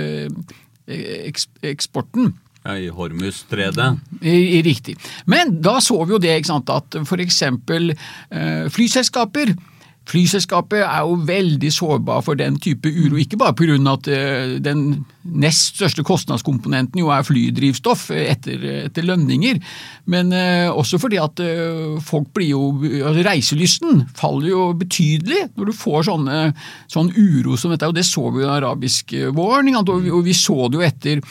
eksporten. 0.86 2.32
Ja, 2.66 2.74
I 2.80 2.88
Hormuz-stredet. 2.90 3.92
Riktig. 4.66 4.96
Men 5.30 5.58
da 5.62 5.76
så 5.84 6.00
vi 6.02 6.16
jo 6.16 6.22
det 6.22 6.32
ikke 6.40 6.54
sant, 6.54 6.72
at 6.72 6.96
for 7.06 7.22
eksempel 7.22 7.92
eh, 7.92 8.66
flyselskaper 8.72 9.52
Flyselskapet 10.06 10.84
er 10.84 11.02
jo 11.02 11.16
veldig 11.26 11.70
sårbar 11.74 12.22
for 12.22 12.38
den 12.38 12.60
type 12.62 12.90
uro, 12.90 13.18
ikke 13.18 13.38
bare 13.40 13.56
pga. 13.58 13.76
at 13.90 14.08
eh, 14.08 14.56
den 14.62 15.04
nest 15.26 15.76
største 15.76 16.04
kostnadskomponenten 16.06 17.00
jo 17.00 17.10
er 17.10 17.26
flydrivstoff 17.26 18.10
eh, 18.14 18.30
etter, 18.30 18.62
etter 18.86 19.06
lønninger, 19.06 19.58
men 20.06 20.32
eh, 20.32 20.70
også 20.70 21.00
fordi 21.02 21.18
at 21.18 21.42
folk 22.06 22.28
blir 22.34 22.52
jo 22.52 22.62
altså 22.78 23.24
Reiselysten 23.26 24.04
faller 24.16 24.48
jo 24.52 24.68
betydelig 24.78 25.48
når 25.56 25.70
du 25.70 25.74
får 25.76 26.06
sånne, 26.10 26.38
sånn 26.92 27.10
uro 27.16 27.56
som 27.58 27.74
dette, 27.74 27.88
og 27.88 27.96
det 27.96 28.06
så 28.06 28.28
vi 28.30 28.44
jo 28.44 28.46
den 28.46 28.56
arabiske 28.56 29.32
våren, 29.34 29.74
og, 29.76 30.22
vi, 30.24 30.36
så 30.36 30.68
det 30.70 30.78
jo 30.78 30.86
etter 30.86 31.24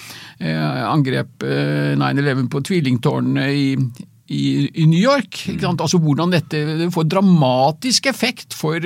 angrep 0.85 1.45
eh, 1.47 1.95
9-11 1.95 2.51
på 2.51 2.61
tvillingtårnene 2.69 3.47
i 3.55 3.65
i, 4.27 4.65
i 4.73 4.87
New 4.89 5.01
York. 5.01 5.43
Ikke 5.51 5.67
sant? 5.67 5.83
Altså 5.83 5.99
Hvordan 6.01 6.33
dette 6.33 6.89
får 6.93 7.07
dramatisk 7.11 8.09
effekt 8.09 8.55
for, 8.57 8.81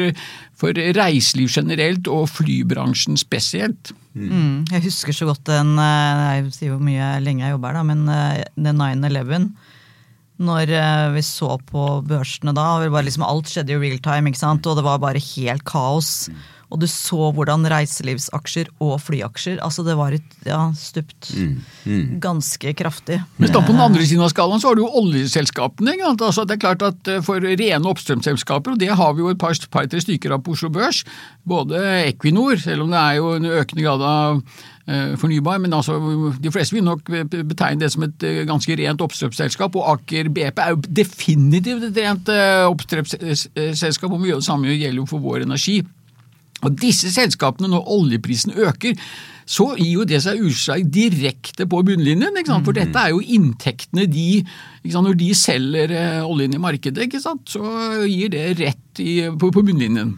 for 0.60 0.76
reiseliv 0.98 1.52
generelt 1.54 2.10
og 2.12 2.28
flybransjen 2.34 3.20
spesielt. 3.20 3.94
Mm, 4.20 4.66
jeg 4.72 4.84
husker 4.84 5.16
så 5.16 5.28
godt 5.30 5.46
den 5.48 5.76
eh, 5.80 6.22
Jeg 6.40 6.48
sier 6.56 6.72
hvor 6.74 6.82
mye 6.84 7.12
lenge 7.24 7.46
jeg 7.46 7.54
jobber 7.54 7.72
her, 7.72 7.78
da, 7.78 7.84
men 7.88 8.08
eh, 8.10 8.42
den 8.58 8.82
9-11 8.82 9.52
når 10.40 10.72
eh, 10.72 11.10
vi 11.18 11.24
så 11.26 11.58
på 11.68 11.86
børsene 12.08 12.54
da, 12.56 12.68
og 12.80 12.96
liksom 13.04 13.26
alt 13.28 13.52
skjedde 13.52 13.76
i 13.76 13.80
real 13.82 14.00
time, 14.04 14.32
ikke 14.32 14.40
sant? 14.40 14.68
og 14.72 14.78
det 14.80 14.86
var 14.86 15.02
bare 15.04 15.20
helt 15.20 15.66
kaos. 15.68 16.30
Og 16.70 16.80
du 16.84 16.86
så 16.86 17.32
hvordan 17.34 17.66
reiselivsaksjer 17.72 18.68
og 18.86 19.00
flyaksjer 19.02 19.58
altså 19.66 19.82
det 19.88 19.96
var 19.98 20.14
et, 20.14 20.36
ja, 20.46 20.68
stupt 20.78 21.32
ganske 22.22 22.74
kraftig. 22.78 23.20
Men 23.42 23.52
på 23.54 23.64
den 23.72 23.82
andre 23.82 24.06
siden 24.06 24.24
av 24.26 24.30
skalaen 24.34 24.62
så 24.62 24.70
har 24.70 24.78
du 24.78 24.84
jo 24.84 24.92
oljeselskapene. 25.02 25.96
Ikke 25.98 26.12
sant? 26.12 26.26
Altså 26.30 26.46
det 26.46 26.58
er 26.58 26.64
klart 26.68 26.86
at 26.86 27.12
For 27.26 27.42
rene 27.42 27.90
oppstrømsselskaper, 27.90 28.76
og 28.76 28.82
det 28.82 28.92
har 28.94 29.14
vi 29.18 29.26
jo 29.26 29.32
et 29.34 29.42
par- 29.42 29.58
par-tre 29.74 30.02
stykker 30.04 30.36
av 30.36 30.44
på 30.46 30.54
Oslo 30.54 30.70
Børs, 30.74 31.04
både 31.48 31.82
Equinor, 32.06 32.60
selv 32.62 32.86
om 32.86 32.94
det 32.94 33.00
er 33.02 33.18
jo 33.18 33.34
en 33.36 33.50
økende 33.50 33.86
grad 33.86 34.04
av 34.06 34.42
eh, 34.88 35.16
fornybar, 35.18 35.60
men 35.64 35.74
altså, 35.74 35.98
de 36.40 36.52
fleste 36.54 36.78
vil 36.78 36.86
nok 36.86 37.10
betegne 37.10 37.82
det 37.82 37.92
som 37.94 38.06
et 38.06 38.26
eh, 38.26 38.44
ganske 38.50 38.78
rent 38.78 39.02
oppstrømsselskap, 39.06 39.78
og 39.80 39.90
Aker 39.96 40.30
BP 40.34 40.62
er 40.62 40.76
jo 40.76 40.84
definitivt 41.02 41.90
et 41.90 42.02
rent 42.04 42.30
eh, 42.34 42.66
oppstrømsselskap, 42.70 44.12
og 44.12 44.22
mye 44.22 44.38
av 44.38 44.44
det 44.44 44.50
samme 44.50 44.76
gjelder 44.76 45.02
jo 45.02 45.10
for 45.10 45.26
vår 45.26 45.48
energi. 45.50 45.82
Og 46.66 46.76
disse 46.80 47.12
selskapene, 47.14 47.70
når 47.72 47.88
oljeprisen 47.96 48.56
øker, 48.58 48.98
så 49.50 49.72
gir 49.80 49.96
jo 49.96 50.06
det 50.06 50.20
seg 50.22 50.42
utslag 50.46 50.86
direkte 50.94 51.66
på 51.70 51.82
bunnlinjen. 51.88 52.36
Ikke 52.38 52.52
sant? 52.52 52.68
For 52.68 52.78
dette 52.78 53.02
er 53.02 53.16
jo 53.16 53.24
inntektene 53.24 54.06
de 54.10 54.28
ikke 54.44 54.94
sant? 54.94 55.08
Når 55.08 55.18
de 55.20 55.32
selger 55.38 55.96
eh, 55.96 56.22
oljen 56.22 56.54
i 56.54 56.62
markedet, 56.62 57.08
ikke 57.08 57.24
sant? 57.24 57.50
så 57.50 57.64
gir 58.06 58.30
det 58.36 58.46
rett 58.60 59.02
i, 59.02 59.24
på, 59.34 59.50
på 59.56 59.66
bunnlinjen. 59.66 60.14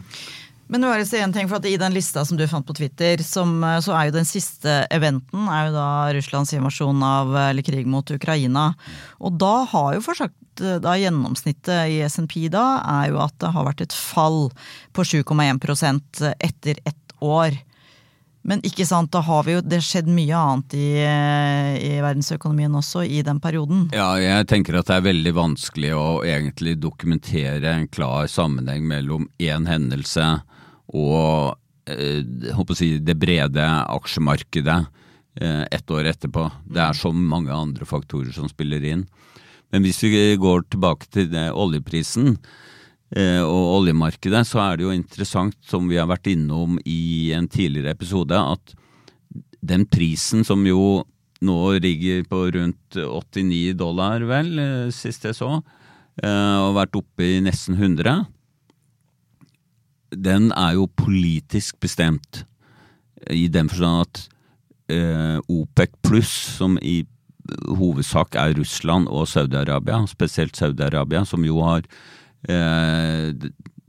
Men 0.72 0.86
bare 0.88 1.04
si 1.04 1.18
en 1.20 1.32
ting, 1.34 1.48
for 1.50 1.60
at 1.60 1.68
I 1.68 1.78
den 1.80 1.92
lista 1.92 2.22
som 2.24 2.38
du 2.38 2.46
fant 2.48 2.64
på 2.64 2.76
Twitter, 2.76 3.20
som, 3.24 3.54
eh, 3.64 3.80
så 3.84 3.96
er 3.96 4.10
jo 4.10 4.18
den 4.18 4.28
siste 4.28 4.82
eventen 4.92 5.48
er 5.48 5.68
jo 5.68 5.74
da 5.78 5.88
Russlands 6.16 6.52
invasjon 6.56 7.02
av 7.06 7.32
eller 7.48 7.64
krig 7.66 7.88
mot 7.88 8.08
Ukraina. 8.12 8.72
Og 9.20 9.36
da 9.40 9.62
har 9.72 9.96
jo 9.96 10.04
forsagt 10.04 10.36
da 10.60 10.96
Gjennomsnittet 10.98 11.88
i 11.88 12.00
SNP 12.04 12.48
da 12.52 12.82
er 13.00 13.12
jo 13.12 13.20
at 13.24 13.34
det 13.40 13.52
har 13.54 13.66
vært 13.66 13.84
et 13.86 13.96
fall 13.96 14.50
på 14.92 15.04
7,1% 15.06 16.24
etter 16.36 16.80
ett 16.84 17.14
år. 17.22 17.56
Men 18.42 18.62
ikke 18.66 18.84
sant, 18.86 19.12
da 19.14 19.22
har 19.22 19.44
vi 19.46 19.54
jo, 19.54 19.62
det 19.62 19.78
skjedd 19.86 20.08
mye 20.10 20.34
annet 20.34 20.74
i, 20.74 20.86
i 20.98 21.92
verdensøkonomien 22.02 22.74
også 22.74 23.04
i 23.06 23.20
den 23.22 23.38
perioden. 23.42 23.86
Ja, 23.94 24.16
jeg 24.18 24.48
tenker 24.50 24.80
at 24.80 24.90
det 24.90 24.96
er 24.98 25.06
veldig 25.06 25.34
vanskelig 25.36 25.92
å 25.94 26.06
egentlig 26.26 26.74
dokumentere 26.82 27.76
en 27.76 27.86
klar 27.92 28.26
sammenheng 28.30 28.88
mellom 28.90 29.28
én 29.38 29.68
hendelse 29.70 30.26
og 30.92 31.54
eh, 31.86 32.74
si, 32.74 32.96
det 32.98 33.16
brede 33.22 33.62
aksjemarkedet 33.94 34.80
eh, 35.38 35.62
ett 35.70 35.94
år 35.94 36.10
etterpå. 36.10 36.48
Det 36.66 36.82
er 36.82 36.98
så 36.98 37.14
mange 37.14 37.54
andre 37.54 37.86
faktorer 37.86 38.34
som 38.34 38.50
spiller 38.50 38.82
inn. 38.90 39.06
Men 39.72 39.86
hvis 39.86 40.02
vi 40.04 40.36
går 40.36 40.66
tilbake 40.68 41.08
til 41.12 41.32
oljeprisen 41.32 42.34
eh, 43.16 43.40
og 43.40 43.78
oljemarkedet, 43.78 44.44
så 44.48 44.60
er 44.66 44.76
det 44.76 44.84
jo 44.84 44.94
interessant, 44.94 45.56
som 45.64 45.88
vi 45.88 45.96
har 45.96 46.10
vært 46.10 46.28
innom 46.34 46.76
i 46.84 47.32
en 47.32 47.48
tidligere 47.48 47.94
episode, 47.96 48.36
at 48.36 48.74
den 49.64 49.86
prisen 49.88 50.44
som 50.44 50.66
jo 50.68 51.02
nå 51.42 51.56
ligger 51.82 52.26
på 52.28 52.44
rundt 52.54 52.98
89 53.00 53.72
dollar, 53.80 54.26
vel, 54.28 54.52
eh, 54.60 54.92
sist 54.94 55.24
jeg 55.24 55.38
så, 55.40 55.56
eh, 56.22 56.58
og 56.60 56.76
vært 56.76 57.00
oppe 57.00 57.30
i 57.38 57.40
nesten 57.40 57.80
100, 57.80 58.26
den 60.12 60.52
er 60.52 60.76
jo 60.76 60.90
politisk 60.92 61.80
bestemt. 61.80 62.44
I 63.32 63.46
den 63.48 63.70
forstand 63.72 64.04
at 64.04 64.28
OPEC 65.48 65.94
pluss, 66.04 66.32
som 66.58 66.74
i 66.82 67.06
hovedsak 67.78 68.36
er 68.38 68.56
Russland 68.58 69.10
og 69.10 69.28
Saudi-Arabia, 69.30 70.02
spesielt 70.10 70.58
Saudi-Arabia, 70.58 71.24
som 71.28 71.44
jo 71.46 71.60
har 71.64 71.86
eh, 72.48 73.32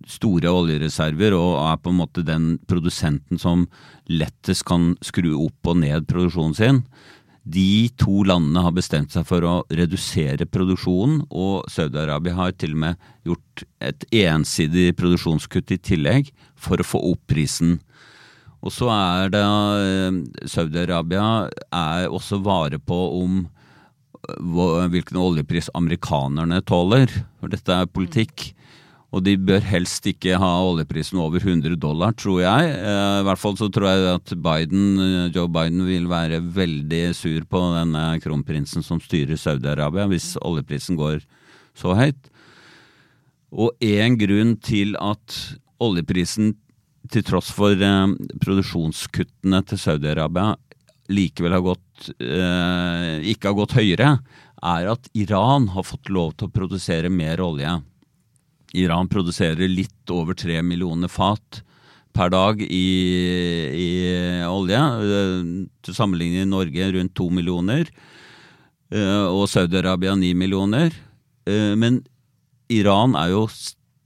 store 0.09 0.51
oljereserver 0.51 1.35
og 1.37 1.57
er 1.63 1.81
på 1.81 1.93
en 1.93 1.99
måte 2.01 2.25
den 2.27 2.53
produsenten 2.67 3.39
som 3.39 3.67
lettest 4.11 4.65
kan 4.67 4.93
skru 5.05 5.31
opp 5.45 5.71
og 5.71 5.79
ned 5.83 6.07
produksjonen 6.09 6.57
sin. 6.57 6.81
De 7.43 7.89
to 7.99 8.21
landene 8.23 8.61
har 8.63 8.71
bestemt 8.75 9.11
seg 9.11 9.25
for 9.27 9.43
å 9.43 9.55
redusere 9.67 10.47
produksjonen, 10.47 11.25
og 11.27 11.67
Saudi-Arabia 11.71 12.37
har 12.37 12.53
til 12.55 12.77
og 12.77 12.83
med 12.85 13.09
gjort 13.27 13.65
et 13.83 14.05
ensidig 14.23 14.93
produksjonskutt 14.99 15.73
i 15.75 15.81
tillegg 15.91 16.31
for 16.55 16.79
å 16.79 16.87
få 16.87 17.01
opp 17.11 17.25
prisen. 17.27 17.81
Og 18.63 18.71
så 18.71 18.87
er 18.93 19.33
det 19.33 19.43
eh, 19.43 20.47
Saudi-Arabia 20.47 21.49
er 21.67 22.07
også 22.07 22.39
vare 22.43 22.79
på 22.79 22.99
om 23.19 23.43
hvilken 24.23 25.17
oljepris 25.19 25.67
amerikanerne 25.75 26.61
tåler, 26.63 27.11
for 27.41 27.51
dette 27.51 27.75
er 27.75 27.89
politikk. 27.91 28.53
Og 29.13 29.21
de 29.21 29.35
bør 29.37 29.61
helst 29.67 30.07
ikke 30.09 30.39
ha 30.41 30.51
oljeprisen 30.65 31.19
over 31.21 31.43
100 31.43 31.75
dollar, 31.77 32.15
tror 32.17 32.39
jeg. 32.41 32.71
Eh, 32.73 33.17
I 33.21 33.25
hvert 33.27 33.41
fall 33.41 33.57
så 33.59 33.69
tror 33.69 33.91
jeg 33.91 34.07
at 34.15 34.33
Biden, 34.41 34.85
eh, 34.97 35.29
Joe 35.35 35.51
Biden 35.51 35.83
vil 35.85 36.07
være 36.09 36.41
veldig 36.41 37.03
sur 37.13 37.45
på 37.45 37.61
denne 37.75 38.05
kronprinsen 38.23 38.85
som 38.85 39.01
styrer 39.03 39.37
Saudi-Arabia, 39.37 40.07
hvis 40.09 40.33
oljeprisen 40.41 40.97
går 40.97 41.21
så 41.77 41.93
høyt. 41.99 42.31
Og 43.53 43.75
en 43.85 44.17
grunn 44.17 44.55
til 44.65 44.97
at 44.97 45.37
oljeprisen, 45.83 46.55
til 47.11 47.25
tross 47.27 47.51
for 47.55 47.75
eh, 47.75 48.13
produksjonskuttene 48.43 49.63
til 49.67 49.81
Saudi-Arabia, 49.81 50.53
likevel 51.13 51.57
har 51.57 51.65
gått, 51.65 52.11
eh, 52.23 53.19
ikke 53.33 53.51
har 53.51 53.57
gått 53.59 53.75
høyere, 53.79 54.13
er 54.63 54.87
at 54.93 55.09
Iran 55.19 55.67
har 55.73 55.83
fått 55.83 56.09
lov 56.13 56.37
til 56.37 56.47
å 56.47 56.55
produsere 56.55 57.11
mer 57.11 57.43
olje. 57.43 57.75
Iran 58.79 59.09
produserer 59.11 59.69
litt 59.69 60.09
over 60.09 60.33
tre 60.39 60.61
millioner 60.65 61.11
fat 61.11 61.61
per 62.13 62.31
dag 62.33 62.61
i, 62.61 62.87
i 63.73 63.89
olje. 64.47 64.79
Eh, 64.79 65.45
Til 65.83 65.97
sammenligning 65.97 66.45
i 66.45 66.49
Norge 66.49 66.89
rundt 66.95 67.15
to 67.17 67.29
millioner, 67.33 67.89
eh, 68.93 69.25
og 69.27 69.49
Saudi-Arabia 69.51 70.15
ni 70.17 70.33
millioner. 70.33 70.93
Eh, 71.45 71.75
Men 71.75 72.03
Iran 72.71 73.17
er 73.19 73.33
jo 73.33 73.47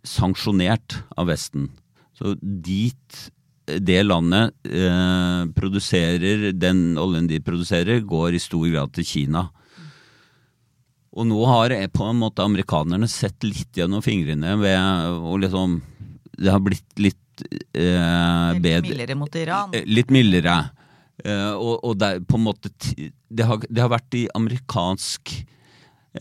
sanksjonert 0.08 1.04
av 1.18 1.28
Vesten. 1.30 1.70
Så 2.18 2.36
dit 2.42 3.24
det 3.68 4.00
landet 4.06 4.54
eh, 4.64 5.44
produserer, 5.58 6.52
den 6.56 6.96
oljen 7.00 7.28
de 7.28 7.42
produserer, 7.44 8.00
går 8.08 8.38
i 8.38 8.42
stor 8.42 8.64
grad 8.72 8.94
til 8.96 9.08
Kina. 9.08 9.44
Og 11.18 11.28
nå 11.28 11.40
har 11.50 11.76
eh, 11.76 11.90
på 11.92 12.08
en 12.08 12.20
måte 12.22 12.46
amerikanerne 12.46 13.10
sett 13.12 13.44
litt 13.44 13.76
gjennom 13.78 14.04
fingrene 14.06 14.56
ved 14.62 15.18
og 15.18 15.40
liksom 15.44 15.80
Det 16.38 16.52
har 16.54 16.62
blitt 16.62 17.02
litt 17.02 17.46
eh, 17.74 18.54
Litt 18.54 18.64
bedre 18.64 18.88
mildere 18.88 19.18
mot 19.18 19.36
Iran. 19.36 19.76
Eh, 19.76 19.86
Litt 19.90 20.14
mildere. 20.14 20.58
Eh, 21.26 21.54
og, 21.58 21.80
og 21.82 21.98
det 21.98 22.12
på 22.30 22.38
en 22.38 22.46
måte 22.46 22.70
Det 22.80 23.46
har, 23.50 23.64
det 23.68 23.82
har 23.82 23.90
vært 23.92 24.20
i 24.20 24.28
amerikansk 24.38 25.34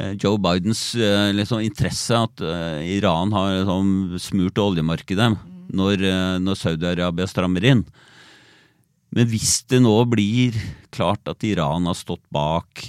eh, 0.00 0.14
Joe 0.16 0.40
Bidens 0.40 0.94
eh, 0.96 1.34
liksom, 1.36 1.60
interesse 1.62 2.16
at 2.16 2.40
eh, 2.40 2.96
Iran 2.96 3.36
har 3.36 3.60
liksom, 3.60 4.16
smurt 4.18 4.58
oljemarkedet. 4.58 5.34
Når, 5.72 6.04
eh, 6.04 6.36
når 6.42 6.60
Saudi-Arabia 6.60 7.28
strammer 7.30 7.64
inn. 7.64 7.84
Men 9.16 9.28
hvis 9.30 9.60
det 9.70 9.80
nå 9.84 9.94
blir 10.10 10.56
klart 10.94 11.28
at 11.30 11.44
Iran 11.46 11.86
har 11.88 11.96
stått 11.96 12.24
bak 12.34 12.82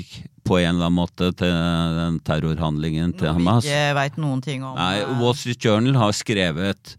på 0.47 0.57
en 0.59 0.75
eller 0.75 0.87
annen 0.87 0.97
måte 0.97 1.31
til 1.37 1.51
den 1.97 2.21
terrorhandlingen 2.25 3.13
til 3.19 3.35
Hamas 3.35 3.67
vi 3.67 3.73
ikke 3.73 3.97
veit 3.99 4.17
noen 4.21 4.41
ting 4.43 4.63
om. 4.63 4.77
Nei, 4.79 5.03
eh, 5.03 5.19
Wall 5.21 5.35
Street 5.37 5.63
Journal 5.63 5.99
har 5.99 6.15
skrevet 6.15 6.95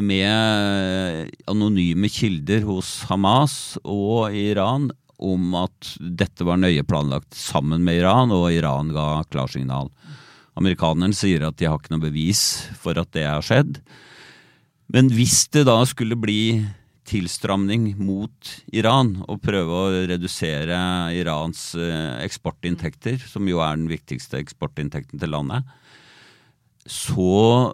med 0.00 1.28
anonyme 1.52 2.08
kilder 2.08 2.64
hos 2.64 3.02
Hamas 3.10 3.76
og 3.84 4.32
Iran 4.32 4.88
om 5.22 5.52
at 5.54 5.92
dette 6.00 6.46
var 6.48 6.58
nøye 6.58 6.82
planlagt 6.88 7.36
sammen 7.36 7.84
med 7.86 8.00
Iran, 8.00 8.32
og 8.34 8.48
Iran 8.50 8.90
ga 8.94 9.22
klarsignal. 9.30 9.92
Amerikanerne 10.58 11.14
sier 11.16 11.44
at 11.46 11.60
de 11.60 11.68
har 11.68 11.78
ikke 11.78 11.94
noe 11.94 12.02
bevis 12.02 12.42
for 12.80 12.98
at 13.00 13.12
det 13.14 13.28
har 13.28 13.44
skjedd. 13.44 13.78
Men 14.92 15.08
hvis 15.08 15.46
det 15.54 15.64
da 15.70 15.78
skulle 15.88 16.18
bli 16.20 16.60
tilstramning 17.08 17.92
mot 17.98 18.50
Iran 18.76 19.14
og 19.24 19.40
prøve 19.42 19.78
å 19.78 20.02
redusere 20.10 20.76
Irans 21.16 21.72
eh, 21.74 22.18
eksportinntekter, 22.26 23.16
som 23.24 23.48
jo 23.48 23.62
er 23.64 23.78
den 23.78 23.88
viktigste 23.90 24.38
eksportinntekten 24.40 25.20
til 25.20 25.32
landet, 25.32 25.64
så 26.86 27.72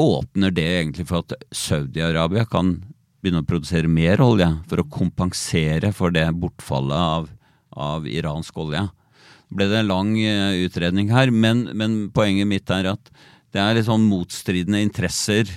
åpner 0.00 0.52
det 0.54 0.66
egentlig 0.66 1.08
for 1.08 1.24
at 1.24 1.34
Saudi-Arabia 1.56 2.46
kan 2.48 2.76
begynne 3.24 3.42
å 3.42 3.48
produsere 3.48 3.90
mer 3.90 4.20
olje 4.22 4.48
for 4.70 4.82
å 4.82 4.88
kompensere 4.92 5.90
for 5.96 6.14
det 6.14 6.28
bortfallet 6.38 6.96
av, 6.96 7.30
av 7.72 8.06
iransk 8.06 8.58
olje. 8.62 8.84
Det 9.46 9.58
ble 9.58 9.70
det 9.72 9.82
en 9.82 9.90
lang 9.90 10.16
eh, 10.22 10.62
utredning 10.68 11.10
her, 11.10 11.34
men, 11.34 11.66
men 11.74 12.04
poenget 12.14 12.46
mitt 12.48 12.70
er 12.70 12.94
at 12.94 13.10
det 13.50 13.62
er 13.62 13.78
litt 13.78 13.88
sånn 13.88 14.06
motstridende 14.06 14.82
interesser 14.84 15.50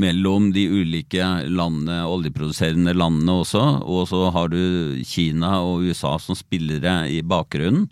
mellom 0.00 0.50
de 0.54 0.66
ulike 0.70 1.24
landene, 1.50 2.02
oljeproduserende 2.08 2.94
landene 2.96 3.40
også. 3.42 3.64
Og 3.84 4.08
så 4.10 4.26
har 4.34 4.52
du 4.52 4.60
Kina 5.06 5.58
og 5.64 5.86
USA 5.88 6.16
som 6.22 6.38
spillere 6.38 7.02
i 7.12 7.20
bakgrunnen. 7.26 7.88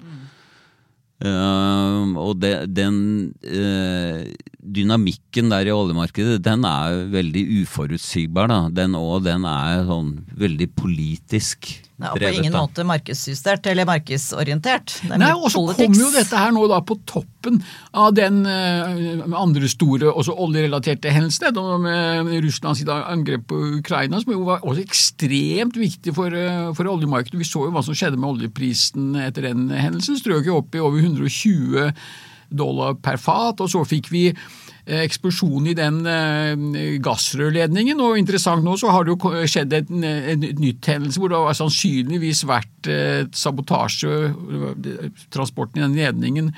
Uh, 1.19 2.15
og 2.15 2.37
det, 2.39 2.53
den 2.71 2.99
uh, 3.43 4.23
dynamikken 4.63 5.51
der 5.51 5.67
i 5.67 5.75
oljemarkedet, 5.75 6.39
den 6.47 6.63
er 6.69 7.09
veldig 7.11 7.43
uforutsigbar. 7.65 8.47
Da. 8.53 8.61
Den 8.85 8.95
òg, 8.95 9.25
den 9.27 9.47
er 9.49 9.83
sånn 9.89 10.13
veldig 10.39 10.71
politisk 10.79 11.73
Og 11.99 12.21
på 12.21 12.31
ingen 12.31 12.55
da. 12.55 12.61
måte 12.63 12.85
markedsjustert 12.87 13.67
eller 13.73 13.87
markedsorientert. 13.89 14.93
Er 15.09 15.19
Nei, 15.19 15.33
og 15.35 15.51
så 15.51 15.65
kom 15.75 15.97
jo 15.99 16.11
dette 16.15 16.39
her 16.39 16.53
nå 16.55 16.63
da 16.71 16.79
på 16.87 16.95
toppen 17.11 17.59
av 17.91 18.13
den 18.15 18.45
eh, 18.47 19.25
andre 19.35 19.71
store 19.71 20.13
også 20.13 20.37
oljerelaterte 20.47 21.11
hendelsen, 21.11 21.59
med 21.83 22.31
Russlands 22.45 22.85
angrep 22.87 23.49
på 23.51 23.59
Ukraina, 23.81 24.23
som 24.23 24.33
jo 24.37 24.45
var 24.47 24.63
også 24.63 24.87
ekstremt 24.87 25.79
viktig 25.81 26.15
for, 26.15 26.31
eh, 26.31 26.71
for 26.79 26.93
oljemarkedet. 26.95 27.43
Vi 27.43 27.51
så 27.51 27.67
jo 27.67 27.75
hva 27.75 27.83
som 27.83 27.99
skjedde 27.99 28.21
med 28.21 28.31
oljeprisen 28.31 29.19
etter 29.27 29.51
den 29.51 29.67
hendelsen. 29.75 30.21
Strøk 30.23 30.47
jo 30.47 30.63
opp 30.63 30.79
i 30.79 30.85
over 30.85 31.03
120 31.03 31.91
dollar 32.49 32.95
per 33.03 33.19
fat, 33.21 33.59
og 33.61 33.75
så 33.75 33.83
fikk 33.89 34.13
vi 34.15 34.29
eh, 34.31 34.49
eksplosjon 34.89 35.67
i 35.69 35.75
den 35.77 35.99
eh, 36.09 36.97
gassrørledningen. 37.05 38.01
Og 38.01 38.17
interessant 38.21 38.65
nå 38.65 38.75
så 38.81 38.91
har 38.95 39.05
det 39.05 39.15
jo 39.15 39.33
skjedd 39.49 39.75
et, 39.77 39.91
et 39.93 40.61
nytt 40.63 40.89
hendelse 40.89 41.21
hvor 41.21 41.33
det 41.33 41.41
har 41.45 41.57
sannsynligvis 41.59 42.45
vært 42.49 42.89
eh, 42.91 43.23
sabotasje. 43.37 44.13
Transporten 45.35 45.81
i 45.83 45.87
den 45.87 45.97
ledningen 45.99 46.51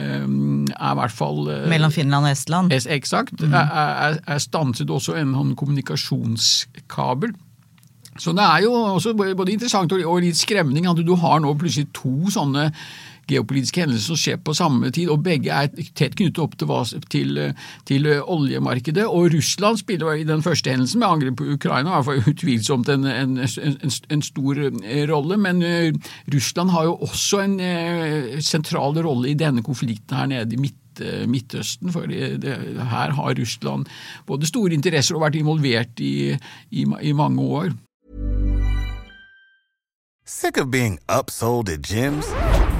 eh, 0.00 0.24
er 0.24 0.92
i 0.92 0.98
hvert 1.00 1.14
fall 1.16 1.44
eh, 1.52 1.66
Mellom 1.70 1.92
Finland 1.94 2.24
og 2.28 2.32
Estland. 2.32 2.72
es- 2.72 2.88
Eksakt. 2.90 3.40
Er, 3.44 3.56
er, 3.60 4.20
er 4.26 4.42
stanset 4.42 4.90
også 4.90 5.16
en 5.20 5.34
sånn 5.36 5.54
kommunikasjonskabel. 5.58 7.34
Så 8.14 8.30
det 8.36 8.44
er 8.46 8.60
jo 8.62 8.70
også 8.94 9.10
både 9.18 9.50
interessant 9.56 9.90
og 9.92 10.04
og 10.06 10.20
litt 10.22 10.38
skremning 10.38 10.86
at 10.86 11.00
du 11.02 11.16
har 11.18 11.40
nå 11.42 11.50
plutselig 11.58 11.88
to 11.96 12.30
sånne 12.30 12.68
geopolitiske 13.30 13.84
hendelser 13.84 14.12
som 14.12 14.20
skjer 14.20 14.40
på 14.44 14.54
samme 14.56 14.90
tid, 14.94 15.10
og 15.12 15.24
begge 15.24 15.52
er 15.54 15.70
tett 15.96 16.16
knyttet 16.18 16.42
opp 16.42 16.56
til, 16.58 17.00
til, 17.12 17.40
til 17.88 18.10
oljemarkedet. 18.20 19.06
Og 19.06 19.32
Russland 19.34 19.80
spiller 19.80 20.20
i 20.20 20.28
den 20.28 20.44
første 20.44 20.72
hendelsen 20.72 21.02
med 21.02 21.08
angrep 21.08 21.38
på 21.40 21.48
Ukraina 21.56 21.90
i 21.90 21.96
hvert 21.96 22.08
fall 22.10 22.32
utvilsomt 22.34 22.92
en, 22.94 23.08
en, 23.10 23.36
en, 23.40 23.94
en 24.16 24.24
stor 24.24 24.62
eh, 24.66 25.04
rolle, 25.10 25.38
men 25.40 25.62
eh, 25.62 25.92
Russland 26.34 26.74
har 26.74 26.88
jo 26.90 26.96
også 27.08 27.44
en 27.44 27.58
eh, 27.60 28.40
sentral 28.44 28.98
rolle 29.04 29.30
i 29.32 29.38
denne 29.38 29.64
konflikten 29.64 30.16
her 30.16 30.30
nede 30.30 30.56
i 30.56 30.60
midt 30.60 31.02
eh, 31.02 31.24
Midtøsten, 31.30 31.92
for 31.92 32.10
det, 32.10 32.42
det, 32.44 32.58
her 32.90 33.16
har 33.16 33.40
Russland 33.40 33.86
både 34.26 34.46
store 34.46 34.74
interesser 34.74 35.16
og 35.16 35.26
vært 35.26 35.40
involvert 35.40 36.00
i, 36.00 36.34
i, 36.70 36.84
i 36.84 37.12
mange 37.12 37.42
år. 37.42 37.74
Sick 40.26 40.56
of 40.56 40.70
being 40.70 40.98
upsold 41.08 41.68
at 41.68 41.82
gyms? 41.82 42.63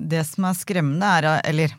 Det 0.00 0.24
som 0.26 0.48
er 0.48 0.58
skremmende 0.58 1.14
er, 1.20 1.30
eller 1.44 1.76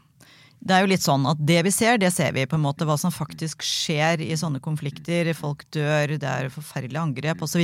det 0.62 0.76
er 0.76 0.84
jo 0.84 0.90
litt 0.92 1.02
sånn 1.02 1.24
at 1.26 1.40
det 1.42 1.58
vi 1.66 1.72
ser, 1.74 1.98
det 1.98 2.12
ser 2.14 2.36
vi 2.36 2.44
på 2.46 2.54
en 2.54 2.62
måte 2.62 2.86
hva 2.86 2.94
som 3.00 3.14
faktisk 3.14 3.64
skjer 3.66 4.22
i 4.22 4.36
sånne 4.38 4.60
konflikter. 4.62 5.32
Folk 5.34 5.64
dør, 5.74 6.14
det 6.22 6.28
er 6.28 6.52
forferdelige 6.54 7.02
angrep 7.02 7.42
osv. 7.42 7.64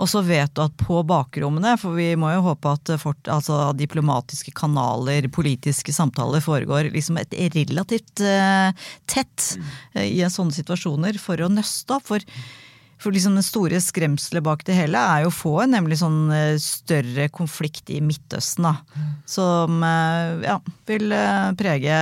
Og 0.00 0.08
så 0.08 0.22
vet 0.24 0.54
du 0.56 0.62
at 0.64 0.78
på 0.80 1.02
bakrommene, 1.04 1.74
for 1.80 1.98
vi 1.98 2.14
må 2.16 2.30
jo 2.32 2.46
håpe 2.46 2.72
at 2.78 2.94
fort, 3.02 3.20
altså, 3.28 3.60
diplomatiske 3.76 4.54
kanaler, 4.56 5.28
politiske 5.28 5.92
samtaler 5.92 6.40
foregår 6.44 6.88
liksom 6.94 7.20
et 7.20 7.36
relativt 7.58 8.24
uh, 8.24 8.72
tett 9.04 9.50
uh, 9.92 10.06
i 10.06 10.24
sånne 10.32 10.56
situasjoner 10.56 11.20
for 11.20 11.44
å 11.44 11.52
nøste 11.52 11.98
opp. 11.98 12.08
For 12.08 12.24
for 12.98 13.14
liksom 13.14 13.36
den 13.38 13.46
store 13.46 13.78
skremselet 13.82 14.42
bak 14.44 14.64
det 14.66 14.74
hele 14.74 14.98
er 14.98 15.22
jo 15.22 15.30
å 15.30 15.34
få 15.34 15.54
en 15.62 15.74
nemlig 15.76 16.00
sånn 16.00 16.32
eh, 16.34 16.56
større 16.62 17.28
konflikt 17.30 17.92
i 17.94 18.00
Midtøsten, 18.02 18.66
da. 18.66 19.04
Som 19.28 19.84
eh, 19.86 20.42
ja, 20.48 20.58
vil 20.88 21.14
eh, 21.14 21.50
prege 21.58 21.98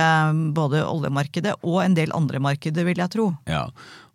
både 0.57 0.81
oljemarkedet 0.87 1.59
og 1.61 1.83
en 1.83 1.97
del 1.97 2.13
andre 2.17 2.41
markeder, 2.41 2.87
vil 2.87 3.03
jeg 3.03 3.13
tro. 3.13 3.29
Ja, 3.49 3.67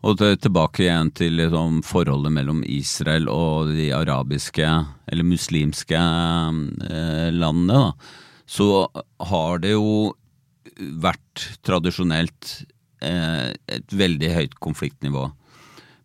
og 0.03 0.19
tilbake 0.19 0.83
igjen 0.89 1.13
til 1.15 1.39
liksom, 1.39 1.85
forholdet 1.87 2.35
mellom 2.35 2.65
Israel 2.67 3.31
og 3.31 3.71
de 3.77 3.93
arabiske, 3.95 4.67
eller 5.07 5.29
muslimske 5.29 6.01
landene, 7.31 7.79
da. 7.79 8.19
Så 8.51 8.67
har 9.31 9.63
det 9.63 9.77
jo 9.77 10.11
vært 11.01 11.45
tradisjonelt 11.63 12.51
et 13.03 13.95
veldig 13.95 14.29
høyt 14.35 14.59
konfliktnivå. 14.63 15.29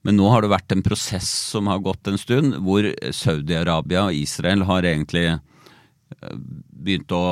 Men 0.07 0.15
nå 0.15 0.29
har 0.31 0.43
det 0.43 0.53
vært 0.53 0.71
en 0.71 0.85
prosess 0.85 1.27
som 1.51 1.67
har 1.67 1.83
gått 1.83 2.07
en 2.07 2.19
stund, 2.19 2.61
hvor 2.63 2.85
Saudi-Arabia 3.11 4.05
og 4.07 4.15
Israel 4.15 4.63
har 4.69 4.87
egentlig 4.87 5.25
eh, 5.33 6.37
begynt 6.71 7.11
å 7.11 7.25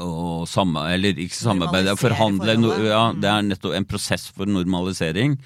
å 0.00 0.46
samme, 0.48 0.86
eller 0.94 1.18
ikke 1.18 1.36
samarbeide, 1.36 1.96
forhandle 1.98 2.54
ja, 2.86 3.10
Det 3.12 3.28
er 3.28 3.42
nettopp 3.44 3.74
en 3.76 3.88
prosess 3.88 4.28
for 4.32 4.48
normalisering, 4.48 5.36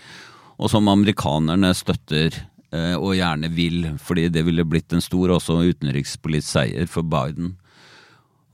og 0.54 0.70
som 0.70 0.88
amerikanerne 0.90 1.72
støtter 1.74 2.36
eh, 2.70 2.94
og 2.94 3.16
gjerne 3.16 3.50
vil, 3.54 3.88
fordi 3.98 4.28
det 4.30 4.44
ville 4.46 4.66
blitt 4.68 4.94
en 4.94 5.02
stor 5.02 5.34
også 5.38 5.58
utenrikspolitisk 5.64 6.52
seier 6.52 6.90
for 6.90 7.06
Biden. 7.06 7.56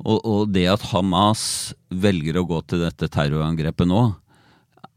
Og, 0.00 0.20
og 0.24 0.55
det 0.55 0.64
at 0.72 0.87
Hamas 0.94 1.74
velger 1.92 2.40
å 2.40 2.46
gå 2.48 2.62
til 2.70 2.87
dette 2.87 3.11
terrorangrepet 3.12 3.88
nå, 3.90 4.07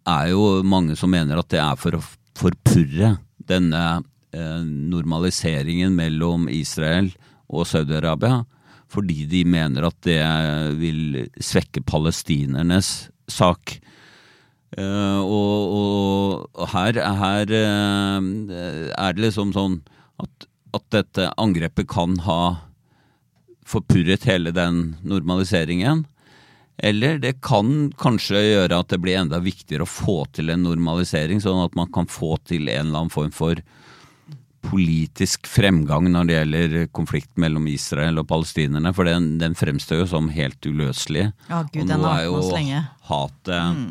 er 0.08 0.32
jo 0.32 0.62
mange 0.68 0.96
som 1.00 1.12
mener 1.12 1.40
at 1.40 1.52
det 1.52 1.60
er 1.64 1.80
for 1.80 2.00
å 2.00 2.04
forpurre 2.38 3.18
denne 3.50 3.84
eh, 4.34 4.62
normaliseringen 4.66 5.96
mellom 5.98 6.50
Israel 6.52 7.12
og 7.52 7.68
Saudi-Arabia, 7.70 8.44
fordi 8.92 9.26
de 9.30 9.44
mener 9.50 9.88
at 9.88 9.98
det 10.06 10.22
vil 10.80 11.24
svekke 11.42 11.84
palestinernes 11.90 13.10
sak. 13.32 13.78
Eh, 14.78 15.20
og, 15.22 15.74
og, 15.78 16.68
her, 16.74 16.98
her 17.20 17.54
eh, 17.54 18.30
er 18.94 19.18
det 19.18 19.28
liksom 19.28 19.54
sånn 19.54 19.82
at, 20.22 20.48
at 20.74 20.86
dette 20.94 21.30
angrepet 21.42 21.90
kan 21.92 22.18
ha 22.26 22.42
forpurret 23.68 24.26
hele 24.28 24.54
den 24.56 24.96
normaliseringen. 25.06 26.04
Eller 26.78 27.20
det 27.22 27.36
kan 27.46 27.92
kanskje 28.02 28.42
gjøre 28.42 28.80
at 28.82 28.90
det 28.90 29.00
blir 29.04 29.20
enda 29.20 29.40
viktigere 29.44 29.86
å 29.86 29.90
få 29.90 30.24
til 30.34 30.50
en 30.50 30.66
normalisering, 30.66 31.42
sånn 31.44 31.62
at 31.64 31.78
man 31.78 31.92
kan 31.94 32.10
få 32.10 32.36
til 32.50 32.66
en 32.66 32.88
eller 32.88 33.04
annen 33.04 33.14
form 33.14 33.34
for 33.36 33.62
politisk 34.64 35.48
fremgang 35.52 36.08
når 36.12 36.28
det 36.28 36.36
gjelder 36.38 36.76
konflikt 36.96 37.34
mellom 37.42 37.68
Israel 37.70 38.22
og 38.22 38.30
palestinerne. 38.32 38.94
For 38.96 39.08
den, 39.08 39.36
den 39.42 39.58
fremstår 39.60 40.04
jo 40.04 40.10
som 40.16 40.32
helt 40.34 40.66
uløselig. 40.66 41.30
Ja, 41.50 41.64
Gud, 41.68 41.84
og 41.84 42.06
nå 42.06 42.14
er 42.14 42.24
jo 42.30 42.40
hatet 43.10 43.76
mm. 43.78 43.90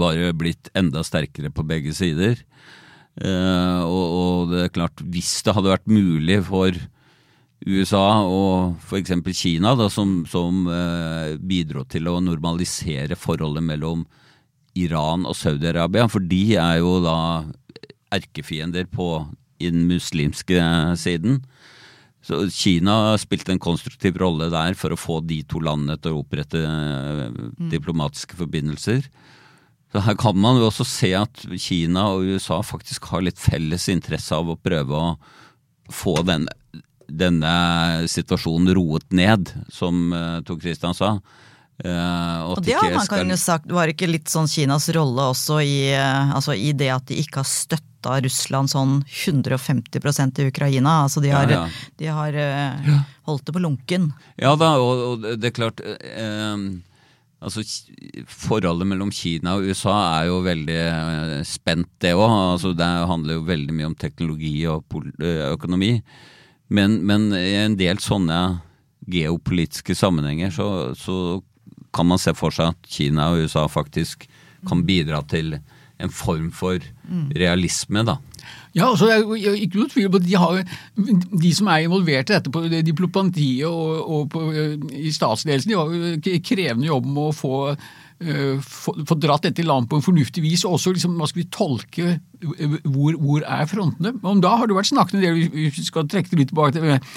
bare 0.00 0.30
blitt 0.38 0.70
enda 0.78 1.02
sterkere 1.06 1.50
på 1.52 1.66
begge 1.66 1.94
sider. 1.96 2.38
Eh, 3.20 3.82
og, 3.82 4.06
og 4.22 4.54
det 4.54 4.64
er 4.64 4.74
klart, 4.78 5.02
hvis 5.12 5.34
det 5.44 5.56
hadde 5.56 5.74
vært 5.74 5.90
mulig 5.90 6.38
for 6.48 6.78
USA 7.66 8.22
og 8.24 8.78
f.eks. 8.80 9.12
Kina, 9.36 9.74
da, 9.76 9.90
som, 9.92 10.22
som 10.28 10.64
eh, 10.72 11.36
bidro 11.36 11.84
til 11.84 12.08
å 12.08 12.20
normalisere 12.24 13.18
forholdet 13.20 13.66
mellom 13.66 14.06
Iran 14.78 15.26
og 15.28 15.36
Saudi-Arabia, 15.36 16.06
for 16.08 16.24
de 16.24 16.56
er 16.56 16.78
jo 16.80 16.98
da 17.04 17.18
erkefiender 18.14 18.88
på 18.90 19.26
den 19.60 19.84
muslimske 19.90 20.60
siden. 20.96 21.42
Så 22.24 22.42
Kina 22.52 23.16
spilte 23.20 23.54
en 23.54 23.62
konstruktiv 23.62 24.18
rolle 24.20 24.50
der 24.52 24.76
for 24.78 24.92
å 24.92 25.00
få 25.00 25.18
de 25.24 25.40
to 25.48 25.60
landene 25.64 25.96
til 26.00 26.16
å 26.16 26.22
opprette 26.22 26.60
eh, 26.64 27.28
diplomatiske 27.72 28.36
forbindelser. 28.40 29.04
Så 29.90 30.04
Her 30.06 30.16
kan 30.20 30.36
man 30.38 30.60
jo 30.60 30.68
også 30.68 30.86
se 30.86 31.12
at 31.18 31.44
Kina 31.58 32.10
og 32.14 32.28
USA 32.30 32.60
faktisk 32.64 33.08
har 33.10 33.24
litt 33.26 33.40
felles 33.40 33.88
interesse 33.90 34.36
av 34.36 34.52
å 34.52 34.60
prøve 34.60 34.96
å 34.96 35.14
få 35.90 36.20
denne, 36.22 36.52
denne 37.10 37.52
situasjonen 38.10 38.74
roet 38.76 39.06
ned, 39.12 39.52
som 39.72 40.10
uh, 40.14 40.40
Tor 40.46 40.60
Christian 40.62 40.96
sa. 40.96 41.16
Uh, 41.80 42.40
og 42.44 42.58
Og 42.58 42.64
det 42.66 42.76
har 42.76 42.92
man 42.92 43.08
kan 43.08 43.30
jo 43.30 43.38
sagt, 43.40 43.70
var 43.72 43.88
ikke 43.88 44.08
litt 44.10 44.28
sånn 44.28 44.50
Kinas 44.50 44.90
rolle 44.92 45.30
også 45.32 45.62
i, 45.64 45.94
uh, 45.96 46.34
altså 46.36 46.52
i 46.52 46.74
det 46.76 46.90
at 46.92 47.06
de 47.08 47.16
ikke 47.22 47.40
har 47.40 47.48
støtta 47.48 48.18
Russland 48.24 48.72
sånn 48.72 49.00
150% 49.08 50.42
i 50.42 50.50
Ukraina? 50.52 51.02
Altså 51.06 51.24
de 51.24 51.32
har, 51.32 51.48
Ja, 51.48 51.64
ja. 51.64 51.88
De 51.96 52.12
har 52.18 52.36
eh, 52.36 52.92
holdt 53.28 53.46
det 53.48 53.56
på 53.56 53.60
lunken. 53.64 54.12
Ja 54.40 54.54
da, 54.56 54.74
og, 54.80 55.02
og 55.08 55.26
det 55.40 55.50
er 55.50 55.56
klart 55.56 55.82
eh, 55.84 56.56
altså, 57.40 57.64
Forholdet 58.28 58.88
mellom 58.88 59.12
Kina 59.12 59.56
og 59.58 59.68
USA 59.68 59.96
er 60.20 60.28
jo 60.30 60.40
veldig 60.44 60.80
eh, 60.80 61.36
spent, 61.48 61.90
det 62.02 62.14
òg. 62.16 62.26
Altså, 62.54 62.74
det 62.76 62.88
handler 63.10 63.38
jo 63.38 63.46
veldig 63.48 63.76
mye 63.76 63.90
om 63.90 63.96
teknologi 63.98 64.54
og 64.70 65.00
eh, 65.20 65.46
økonomi. 65.50 65.96
Men, 66.70 67.00
men 67.06 67.30
i 67.34 67.56
en 67.58 67.76
del 67.78 67.98
sånne 68.02 68.60
geopolitiske 69.10 69.96
sammenhenger 69.98 70.52
så, 70.54 70.68
så 70.98 71.40
kan 71.94 72.06
man 72.06 72.20
se 72.22 72.34
for 72.38 72.54
seg 72.54 72.74
at 72.74 72.90
Kina 72.90 73.32
og 73.32 73.44
USA 73.44 73.66
faktisk 73.70 74.28
kan 74.68 74.84
bidra 74.86 75.22
til 75.26 75.56
en 76.00 76.12
form 76.14 76.48
for 76.54 76.80
realisme, 77.36 78.04
da. 78.06 78.16
Ja, 78.72 78.86
altså, 78.86 79.08
det 79.08 79.16
er 79.18 79.56
ikke 79.58 79.80
noe 79.80 79.90
tvil 79.90 80.10
på 80.12 80.20
at 80.20 80.26
de, 80.26 80.36
har, 80.38 80.60
de 81.42 81.50
som 81.54 81.68
er 81.72 81.84
involvert 81.84 82.30
i 82.30 82.36
dette 82.36 82.52
på 82.54 82.62
det 82.70 82.84
diplomatiet 82.86 83.66
og, 83.66 83.98
og 84.00 84.28
på, 84.32 84.44
i 84.94 85.10
statsledelsen, 85.12 85.72
de 85.72 85.78
har 85.78 85.90
jo 85.90 86.42
krevende 86.46 86.88
jobb 86.88 87.08
med 87.10 87.24
å 87.24 87.34
få, 87.36 87.54
få, 88.20 88.92
få 89.08 89.16
dratt 89.16 89.46
dette 89.46 89.62
i 89.62 89.64
land 89.64 89.88
på 89.88 89.96
en 89.96 90.04
fornuftig 90.04 90.42
vis, 90.44 90.66
og 90.68 90.76
også 90.76 90.92
liksom, 90.92 91.14
hva 91.16 91.28
skal 91.30 91.40
vi 91.40 91.50
tolke 91.54 92.18
hvor, 92.40 93.16
hvor 93.20 93.44
er 93.44 93.68
frontene. 93.68 94.14
Men 94.22 94.40
da 94.42 94.54
har 94.56 94.68
det 94.68 94.76
vært 94.76 94.90
snakket 94.90 95.18
en 95.18 95.24
del, 95.24 95.40
hvis 95.52 95.78
vi 95.78 95.86
skal 95.86 96.08
trekke 96.08 96.30
det 96.32 96.38
litt 96.40 96.52
tilbake 96.52 96.76
til 96.76 96.86
med, 96.86 97.08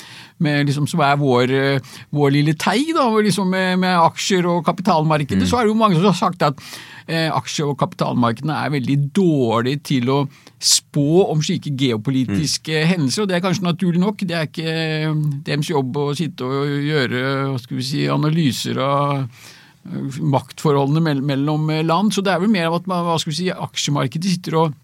med 0.43 0.67
liksom, 0.67 0.87
som 0.89 1.03
er 1.05 1.19
vår, 1.19 1.53
eh, 1.55 1.93
vår 2.13 2.33
lille 2.35 2.55
teig, 2.59 2.91
da, 2.95 3.07
liksom 3.23 3.51
med, 3.53 3.79
med 3.83 3.95
aksjer 3.99 4.47
og 4.49 4.63
kapitalmarkedet, 4.67 5.47
så 5.47 5.59
er 5.59 5.67
det 5.67 5.73
jo 5.73 5.79
mange 5.79 5.99
som 5.99 6.09
har 6.09 6.19
sagt 6.19 6.43
at 6.43 6.59
eh, 7.07 7.29
aksje- 7.31 7.67
og 7.69 7.77
kapitalmarkedene 7.79 8.59
er 8.65 8.75
veldig 8.75 8.99
dårlige 9.15 9.83
til 9.93 10.11
å 10.11 10.19
spå 10.63 11.25
om 11.29 11.43
slike 11.43 11.73
geopolitiske 11.79 12.83
hendelser, 12.91 13.23
og 13.23 13.31
det 13.31 13.39
er 13.39 13.43
kanskje 13.47 13.67
naturlig 13.67 14.03
nok. 14.03 14.27
Det 14.27 14.37
er 14.37 14.51
ikke 14.51 14.77
eh, 14.77 15.25
deres 15.47 15.71
jobb 15.71 16.03
å 16.03 16.11
sitte 16.17 16.47
og 16.47 16.77
gjøre 16.91 17.25
hva 17.53 17.59
skal 17.63 17.79
vi 17.79 17.91
si, 17.93 18.07
analyser 18.11 18.79
av 18.83 19.19
eh, 19.23 19.51
maktforholdene 19.83 21.19
mellom 21.21 21.69
eh, 21.69 21.83
land, 21.85 22.13
så 22.15 22.23
det 22.23 22.33
er 22.33 22.41
vel 22.43 22.51
mer 22.51 22.69
av 22.69 22.79
at 22.79 22.89
man, 22.89 23.03
hva 23.05 23.19
skal 23.19 23.33
vi 23.33 23.39
si, 23.41 23.51
aksjemarkedet 23.51 24.35
sitter 24.37 24.59
og 24.61 24.79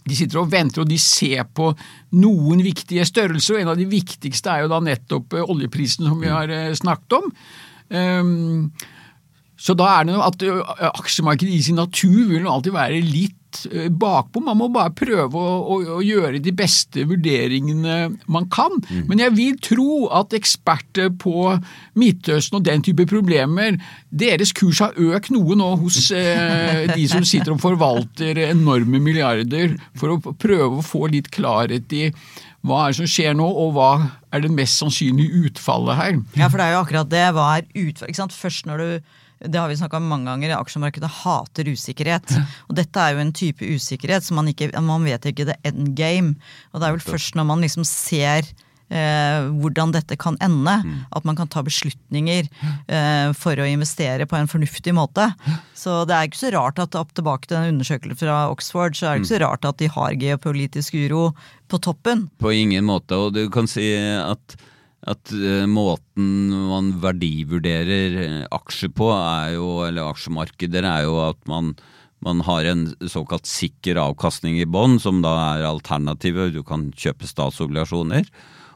de 0.00 0.16
sitter 0.16 0.40
og 0.40 0.48
venter, 0.50 0.82
og 0.82 0.88
de 0.90 0.96
ser 0.98 1.44
på 1.54 1.68
noen 2.18 2.62
viktige 2.64 3.04
størrelser. 3.06 3.54
og 3.54 3.60
En 3.60 3.72
av 3.74 3.76
de 3.78 3.86
viktigste 3.86 4.50
er 4.50 4.64
jo 4.64 4.70
da 4.72 4.80
nettopp 4.82 5.36
eh, 5.36 5.52
oljeprisen, 5.54 6.08
som 6.08 6.22
vi 6.22 6.32
har 6.32 6.50
eh, 6.50 6.72
snakket 6.74 7.18
om. 7.20 7.28
Ehm, 7.94 8.72
så 9.60 9.76
da 9.76 9.90
er 9.92 10.08
det 10.08 10.16
noe 10.16 10.30
at 10.30 10.42
aksjemarkedet 10.88 11.52
i 11.52 11.62
sin 11.62 11.78
natur 11.78 12.30
vil 12.32 12.48
alltid 12.48 12.74
være 12.74 13.02
litt 13.04 13.36
ø, 13.70 13.86
bakpå. 13.90 14.42
Man 14.44 14.58
må 14.60 14.68
bare 14.72 14.92
prøve 14.96 15.38
å, 15.40 15.54
å, 15.74 15.78
å 15.96 16.00
gjøre 16.04 16.40
de 16.42 16.52
beste 16.56 17.04
vurderingene 17.08 17.96
man 18.30 18.48
kan. 18.52 18.76
Men 19.08 19.22
jeg 19.24 19.34
vil 19.38 19.58
tro 19.64 19.94
at 20.20 20.36
eksperter 20.36 21.10
på 21.20 21.48
Midtøsten 22.00 22.60
og 22.60 22.66
den 22.68 22.84
type 22.86 23.06
problemer, 23.10 23.78
deres 24.10 24.52
kurs 24.56 24.80
har 24.84 24.96
økt 24.98 25.32
noe 25.34 25.56
nå 25.58 25.72
hos 25.82 26.10
eh, 26.14 26.86
de 26.94 27.08
som 27.10 27.26
sitter 27.26 27.54
og 27.54 27.62
forvalter 27.62 28.38
enorme 28.50 29.00
milliarder, 29.02 29.76
for 29.98 30.14
å 30.16 30.34
prøve 30.34 30.80
å 30.80 30.86
få 30.86 31.06
litt 31.12 31.30
klarhet 31.34 31.92
i 31.96 32.08
hva 32.66 32.82
er 32.84 32.92
det 32.92 32.98
som 32.98 33.08
skjer 33.08 33.36
nå, 33.38 33.46
og 33.46 33.70
hva 33.72 33.90
er 34.36 34.42
det 34.44 34.50
mest 34.52 34.82
sannsynlige 34.82 35.46
utfallet 35.48 35.96
her. 35.96 36.18
Ja, 36.36 36.50
for 36.52 36.60
det 36.60 36.66
er 36.66 36.74
jo 36.74 36.82
akkurat 36.84 37.08
det. 37.08 37.22
Hva 37.32 37.46
er 37.56 37.68
utfallet? 37.86 38.36
Først 38.36 38.68
når 38.68 38.82
du 38.84 39.16
det 39.40 39.58
har 39.58 39.68
vi 39.68 39.76
snakka 39.80 39.96
om 39.96 40.08
mange 40.10 40.28
ganger. 40.30 40.56
Aksjemarkedet 40.58 41.10
hater 41.22 41.68
usikkerhet. 41.72 42.34
Og 42.68 42.76
dette 42.76 43.00
er 43.00 43.14
jo 43.14 43.22
en 43.22 43.32
type 43.36 43.64
usikkerhet 43.64 44.26
som 44.26 44.40
man 44.40 44.50
ikke 44.52 44.70
Man 44.84 45.06
vet 45.08 45.24
ikke 45.26 45.48
the 45.48 45.56
end 45.64 45.94
game. 45.96 46.34
Og 46.72 46.80
det 46.80 46.88
er 46.88 46.98
vel 46.98 47.06
først 47.06 47.38
når 47.38 47.48
man 47.48 47.64
liksom 47.64 47.86
ser 47.88 48.44
eh, 48.90 49.48
hvordan 49.62 49.94
dette 49.94 50.18
kan 50.20 50.36
ende, 50.44 50.74
at 51.10 51.26
man 51.28 51.38
kan 51.38 51.48
ta 51.50 51.62
beslutninger 51.66 52.48
eh, 52.88 53.30
for 53.36 53.56
å 53.60 53.68
investere 53.68 54.26
på 54.28 54.38
en 54.38 54.50
fornuftig 54.50 54.94
måte. 54.96 55.30
Så 55.74 56.02
det 56.08 56.16
er 56.16 56.28
ikke 56.28 56.42
så 56.42 56.52
rart 56.56 56.82
at 56.82 56.98
opp 56.98 57.14
tilbake 57.16 57.48
til 57.48 57.58
den 57.58 57.76
undersøkelsen 57.76 58.20
fra 58.20 58.42
Oxford, 58.52 58.98
så 58.98 59.06
er 59.06 59.14
det 59.14 59.24
ikke 59.24 59.34
så 59.34 59.44
rart 59.44 59.68
at 59.68 59.80
de 59.80 59.90
har 59.94 60.18
geopolitisk 60.20 60.98
uro 60.98 61.30
på 61.70 61.80
toppen. 61.80 62.28
På 62.42 62.52
ingen 62.52 62.84
måte, 62.88 63.16
og 63.16 63.38
du 63.38 63.46
kan 63.52 63.70
si 63.70 63.92
at, 63.96 64.58
at 65.08 65.32
uh, 65.32 65.64
måten 65.70 66.50
man 66.68 66.92
verdivurderer 67.00 68.18
eh, 68.20 68.42
aksjer 68.52 68.92
på, 68.92 69.08
er 69.14 69.54
jo, 69.56 69.68
eller 69.86 70.10
aksjemarkeder, 70.10 70.84
er 70.84 71.06
jo 71.06 71.16
at 71.24 71.40
man, 71.48 71.72
man 72.24 72.42
har 72.44 72.68
en 72.68 72.86
såkalt 73.08 73.48
sikker 73.48 74.00
avkastning 74.02 74.58
i 74.60 74.68
bånn, 74.68 74.98
som 75.00 75.22
da 75.24 75.32
er 75.54 75.68
alternativet. 75.70 76.52
Du 76.52 76.60
kan 76.66 76.90
kjøpe 76.92 77.28
statsobligasjoner. 77.30 78.28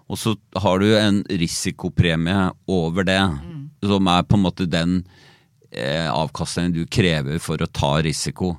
Og 0.09 0.21
så 0.21 0.35
har 0.61 0.81
du 0.81 0.91
en 0.97 1.23
risikopremie 1.29 2.51
over 2.69 3.07
det, 3.09 3.21
som 3.85 4.09
er 4.13 4.25
på 4.29 4.37
en 4.37 4.45
måte 4.45 4.69
den 4.69 4.99
eh, 5.73 6.09
avkastningen 6.09 6.75
du 6.77 6.85
krever 6.89 7.41
for 7.41 7.61
å 7.61 7.69
ta 7.69 7.97
risiko. 8.05 8.55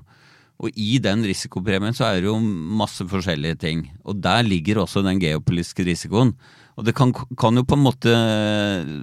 Og 0.64 0.72
i 0.80 1.00
den 1.04 1.26
risikopremien 1.28 1.96
så 1.96 2.08
er 2.08 2.22
det 2.22 2.30
jo 2.30 2.38
masse 2.40 3.04
forskjellige 3.12 3.60
ting. 3.60 3.82
Og 4.08 4.22
der 4.24 4.46
ligger 4.48 4.84
også 4.84 5.04
den 5.04 5.20
geopolitiske 5.20 5.84
risikoen. 5.88 6.32
Og 6.76 6.88
det 6.88 6.96
kan, 6.96 7.12
kan 7.40 7.56
jo 7.56 7.64
på 7.64 7.78
en 7.78 7.86
måte 7.86 8.12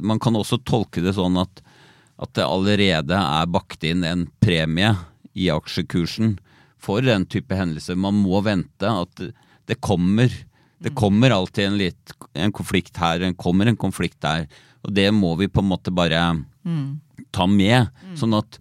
Man 0.05 0.21
kan 0.21 0.37
også 0.37 0.59
tolke 0.69 1.01
det 1.05 1.15
sånn 1.17 1.39
at, 1.41 1.63
at 2.21 2.33
det 2.37 2.45
allerede 2.45 3.17
er 3.17 3.53
bakt 3.53 3.85
inn 3.89 4.05
en 4.05 4.27
premie 4.45 4.95
i 5.33 5.49
aksjekursen 5.53 6.37
for 6.83 7.05
den 7.05 7.25
type 7.31 7.57
hendelser. 7.57 7.97
Man 7.97 8.19
må 8.25 8.43
vente 8.45 8.89
at 8.89 9.23
det 9.71 9.79
kommer. 9.81 10.33
Det 10.83 10.93
kommer 10.99 11.31
alltid 11.31 11.69
en, 11.69 11.79
litt, 11.79 12.15
en 12.35 12.53
konflikt 12.53 12.99
her, 12.99 13.21
det 13.23 13.37
kommer 13.39 13.69
en 13.71 13.79
konflikt 13.79 14.19
der. 14.25 14.49
Og 14.83 14.91
det 14.97 15.07
må 15.15 15.37
vi 15.39 15.47
på 15.47 15.63
en 15.63 15.71
måte 15.71 15.93
bare 15.95 16.25
ta 17.33 17.47
med. 17.47 17.93
Sånn 18.19 18.35
at 18.35 18.59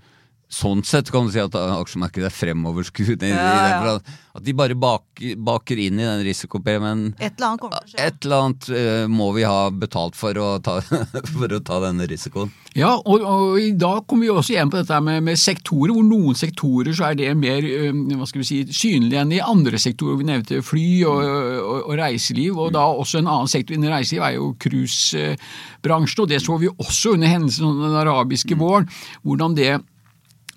Sånn 0.52 0.82
sett 0.84 1.08
kan 1.14 1.28
du 1.28 1.32
si 1.32 1.40
at 1.40 1.56
aksjemarkedet 1.56 2.28
er 2.28 2.36
fremoverskuende. 2.36 3.30
Ja, 3.32 3.54
ja. 3.72 3.96
at- 3.96 4.20
de 4.40 4.54
bare 4.56 4.76
baker, 4.80 5.36
baker 5.44 5.80
inn 5.80 6.00
i 6.00 6.06
den 6.06 6.22
risikopremien. 6.24 7.02
Et 7.20 7.34
eller 7.36 7.48
annet 7.50 7.62
kommer 7.62 7.82
til 7.82 7.84
å 7.84 7.92
skje. 7.92 8.06
Et 8.08 8.26
eller 8.26 8.44
annet 8.46 8.68
uh, 8.72 9.08
må 9.12 9.28
vi 9.36 9.44
ha 9.44 9.66
betalt 9.76 10.16
for 10.16 10.38
å 10.40 10.48
ta, 10.64 10.78
for 11.36 11.52
å 11.52 11.60
ta 11.68 11.80
denne 11.84 12.08
risikoen. 12.08 12.54
Ja, 12.78 12.94
og, 12.96 13.26
og 13.28 13.60
i 13.60 13.74
dag 13.76 14.06
kommer 14.08 14.24
vi 14.28 14.32
også 14.32 14.56
igjen 14.56 14.72
på 14.72 14.80
dette 14.80 15.02
med, 15.04 15.20
med 15.28 15.40
sektorer, 15.40 15.92
hvor 15.92 16.08
noen 16.08 16.40
sektorer 16.40 16.96
så 16.96 17.10
er 17.10 17.20
det 17.20 17.30
mer 17.36 17.68
ø, 17.68 17.92
hva 18.16 18.30
skal 18.30 18.44
vi 18.44 18.48
si, 18.48 18.62
synlig 18.72 19.20
enn 19.20 19.36
i 19.36 19.42
andre 19.44 19.80
sektorer. 19.82 20.22
Vi 20.22 20.30
nevnte 20.32 20.64
fly 20.64 20.88
og, 21.12 21.22
og, 21.28 21.78
og 21.92 21.96
reiseliv, 22.00 22.56
og 22.56 22.72
da 22.78 22.88
også 22.88 23.20
en 23.20 23.32
annen 23.32 23.52
sektor 23.52 23.76
innen 23.76 23.92
reiseliv 23.92 24.24
er 24.30 24.38
jo 24.40 24.54
cruisebransjen. 24.64 26.24
Og 26.24 26.32
det 26.32 26.40
så 26.44 26.56
vi 26.62 26.72
også 26.72 27.18
under 27.18 27.36
hendelsen 27.36 27.84
den 27.84 28.00
arabiske 28.06 28.56
våren, 28.60 28.88
hvordan 29.28 29.60
det 29.60 29.74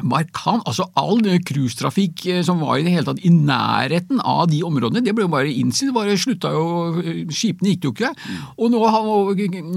markant. 0.05 0.65
Altså 0.69 0.89
all 0.99 1.23
cruisetrafikk 1.47 2.27
eh, 2.33 2.41
som 2.47 2.63
var 2.65 2.81
i 2.81 2.87
det 2.87 2.95
hele 2.97 3.07
tatt 3.07 3.23
i 3.25 3.33
nærheten 3.33 4.21
av 4.21 4.49
de 4.51 4.63
områdene, 4.67 5.05
det 5.05 5.15
ble 5.17 5.29
jo 5.29 5.33
bare 5.33 5.53
innsidd. 5.53 5.93
Det 5.93 5.97
bare 5.97 6.19
slutta 6.19 6.51
jo, 6.55 6.67
Skipene 7.35 7.75
gikk 7.75 7.89
jo 7.89 7.95
ikke. 7.95 8.13
Og 8.59 8.73
nå 8.73 8.83
har 8.83 9.09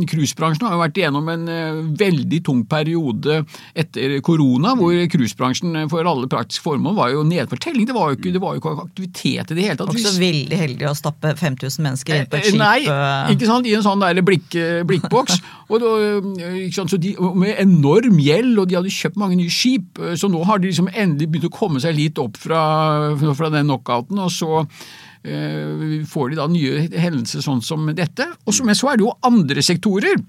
cruisebransjen 0.10 0.68
har 0.68 0.76
jo 0.78 0.82
vært 0.82 1.00
igjennom 1.02 1.32
en 1.34 1.48
eh, 1.52 1.82
veldig 2.02 2.42
tung 2.48 2.66
periode 2.70 3.44
etter 3.78 4.18
korona, 4.26 4.74
hvor 4.80 4.98
cruisebransjen 5.14 5.86
for 5.92 6.08
alle 6.08 6.30
praktiske 6.32 6.66
formål 6.66 6.98
var 6.98 7.14
jo 7.14 7.26
nedfortelling. 7.28 7.86
Det 7.88 7.98
var 7.98 8.12
jo 8.12 8.20
ikke, 8.20 8.34
det 8.34 8.44
var 8.44 8.58
jo 8.58 8.64
ikke 8.64 8.76
aktivitet 8.88 9.54
i 9.54 9.60
det 9.60 9.70
hele 9.70 9.80
tatt. 9.80 9.94
Også 9.94 10.18
veldig 10.18 10.62
heldig 10.66 10.90
å 10.90 10.96
stappe 10.98 11.36
5000 11.38 11.86
mennesker 11.86 12.18
inn 12.18 12.30
på 12.32 12.40
et 12.40 12.48
Eh, 12.48 12.54
skip. 12.54 12.62
Nei, 12.62 12.80
eh. 12.88 13.34
ikke 13.36 13.50
sant, 13.50 13.68
i 13.68 13.76
en 13.78 13.86
sånn 13.86 14.04
der 14.04 14.22
blikk, 14.26 14.48
blikkboks. 14.88 15.40
Og 15.72 15.82
da, 15.84 15.94
eh, 16.00 16.60
ikke 16.68 16.78
sant, 16.80 16.94
så 16.94 17.00
de, 17.02 17.14
med 17.36 17.58
enorm 17.60 18.22
gjeld, 18.24 18.54
og 18.62 18.70
de 18.70 18.78
hadde 18.78 18.94
kjøpt 18.94 19.20
mange 19.20 19.36
nye 19.40 19.52
skip. 19.52 20.00
Så 20.20 20.30
nå 20.32 20.44
har 20.48 20.62
de 20.62 20.72
liksom 20.72 20.90
endelig 20.94 21.30
begynt 21.32 21.50
å 21.50 21.54
komme 21.58 21.82
seg 21.84 21.98
litt 21.98 22.20
opp 22.22 22.40
fra, 22.42 22.62
fra 23.18 23.52
den 23.54 23.70
knockouten. 23.70 24.20
Og 24.24 24.32
så 24.34 24.64
eh, 24.64 26.02
får 26.08 26.32
de 26.32 26.40
da 26.40 26.48
nye 26.52 26.88
hendelser 26.94 27.46
sånn 27.46 27.64
som 27.66 27.88
dette. 27.98 28.28
Og 28.46 28.56
så, 28.56 28.66
men 28.68 28.78
så 28.78 28.92
er 28.92 29.00
det 29.00 29.08
jo 29.08 29.16
andre 29.28 29.64
sektorer. 29.66 30.20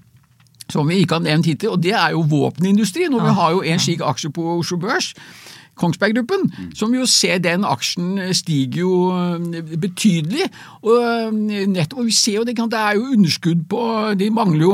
Som 0.69 0.91
vi 0.91 0.99
ikke 1.01 1.17
har 1.17 1.25
nevnt 1.25 1.47
hittil, 1.49 1.73
og 1.73 1.81
det 1.81 1.95
er 1.97 2.13
jo 2.13 2.27
våpenindustrien. 2.29 3.13
Og 3.17 3.23
vi 3.25 3.37
har 3.39 3.55
jo 3.55 3.63
en 3.65 3.81
slik 3.81 4.03
aksje 4.05 4.29
på 4.35 4.43
Oslo 4.59 4.77
Børs. 4.81 5.15
Kongsberg 5.79 6.15
Gruppen, 6.17 6.45
som 6.77 6.93
jo 6.95 7.05
ser 7.09 7.39
den 7.43 7.63
aksjen 7.67 8.17
stiger 8.35 8.81
jo 8.83 8.91
eh, 9.15 9.61
betydelig. 9.79 10.49
Og 10.83 10.97
eh, 10.99 11.65
nettopp, 11.71 12.01
og 12.03 12.09
vi 12.09 12.15
ser 12.15 12.39
jo 12.39 12.45
det, 12.47 12.57
det 12.59 12.81
er 12.81 12.97
jo 12.99 13.13
underskudd 13.15 13.63
på 13.71 13.81
De 14.19 14.29
mangler 14.35 14.65
jo 14.65 14.73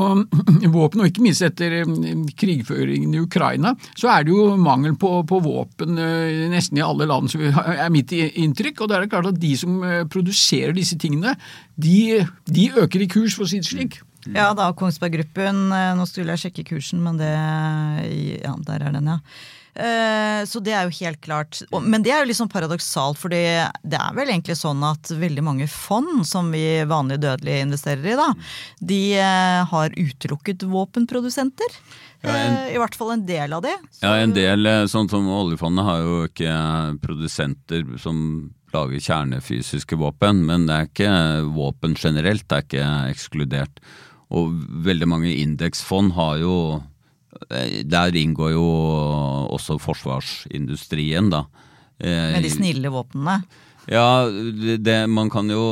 våpen, 0.74 1.04
og 1.04 1.10
ikke 1.12 1.24
minst 1.26 1.46
etter 1.46 1.78
eh, 1.84 1.94
krigføringen 2.39 3.13
i 3.15 3.22
Ukraina, 3.24 3.76
så 3.98 4.10
er 4.15 4.26
det 4.28 4.34
jo 4.36 4.48
mangel 4.60 4.98
på, 5.00 5.12
på 5.30 5.41
våpen 5.46 6.00
eh, 6.02 6.46
nesten 6.52 6.82
i 6.82 6.86
alle 6.86 7.08
land, 7.10 7.30
som 7.32 7.46
er 7.46 7.88
mitt 7.94 8.12
inntrykk. 8.15 8.82
Og 8.86 8.91
da 8.91 8.98
er 9.00 9.06
det 9.06 9.13
klart 9.13 9.30
at 9.32 9.39
de 9.41 9.54
som 9.60 9.78
eh, 9.86 10.04
produserer 10.12 10.76
disse 10.76 10.98
tingene, 11.02 11.36
de, 11.76 12.24
de 12.50 12.70
øker 12.82 13.04
i 13.06 13.10
kurs, 13.12 13.36
for 13.38 13.46
å 13.46 13.52
si 13.52 13.62
det 13.62 13.70
slik. 13.70 14.02
Ja 14.34 14.48
da, 14.58 14.72
Kongsberg 14.74 15.13
Gruppen. 15.20 15.68
eh, 15.70 15.91
Nå 15.98 16.08
skulle 16.10 16.34
jeg 16.34 16.48
sjekke 16.48 16.63
kursen, 16.72 17.04
men 17.06 17.20
det 17.22 17.30
Ja, 18.41 18.56
der 18.65 18.88
er 18.88 18.96
den, 18.96 19.12
ja. 19.12 19.20
Eh, 19.76 20.46
Så 20.48 20.62
det 20.64 20.72
er 20.74 20.86
jo 20.88 20.96
helt 21.06 21.20
klart. 21.22 21.62
Men 21.84 22.04
det 22.04 22.12
er 22.14 22.24
jo 22.24 22.30
liksom 22.32 22.50
paradoksalt, 22.52 23.18
for 23.20 23.30
det 23.30 23.42
er 23.44 24.14
vel 24.16 24.30
egentlig 24.32 24.56
sånn 24.60 24.84
at 24.88 25.12
veldig 25.12 25.44
mange 25.44 25.68
fond 25.72 26.26
som 26.28 26.52
vi 26.54 26.84
vanlige 26.88 27.20
dødelige 27.26 27.66
investerer 27.66 28.06
i, 28.14 28.16
da, 28.16 28.30
de 28.80 29.00
eh, 29.20 29.66
har 29.66 29.90
utelukket 30.00 30.64
våpenprodusenter. 30.64 31.80
Ja, 32.24 32.30
en- 32.32 32.56
Eh, 32.58 32.76
I 32.76 32.78
hvert 32.80 32.96
fall 32.96 33.12
en 33.12 33.26
del 33.26 33.54
av 33.54 33.62
de. 33.62 33.74
Så- 33.92 34.02
Ja, 34.04 34.14
en 34.16 34.34
del, 34.34 34.64
sånn 34.88 35.10
som 35.10 35.28
oljefondet, 35.28 35.84
har 35.86 36.00
jo 36.00 36.28
ikke 36.28 37.00
produsenter 37.02 38.00
som 38.00 38.52
lager 38.74 38.98
kjernefysiske 39.00 39.96
våpen, 39.98 40.44
men 40.46 40.66
det 40.68 40.76
er 40.76 40.86
ikke 40.88 41.54
våpen 41.54 41.96
generelt, 41.96 42.48
det 42.48 42.58
er 42.58 42.64
ikke 42.64 43.14
ekskludert. 43.14 43.78
Og 44.32 44.52
veldig 44.84 45.08
mange 45.08 45.32
indeksfond 45.38 46.14
har 46.14 46.38
jo 46.40 46.84
Der 47.86 48.15
inngår 48.15 48.54
jo 48.56 48.65
også 49.56 49.78
forsvarsindustrien, 49.84 51.30
da. 51.34 51.45
Eh, 52.00 52.36
Med 52.36 52.43
de 52.43 52.52
snille 52.52 52.91
våpnene. 52.91 53.39
Ja, 53.91 54.26
det, 54.26 54.80
det, 54.82 54.98
man 55.12 55.30
kan 55.30 55.50
jo 55.52 55.65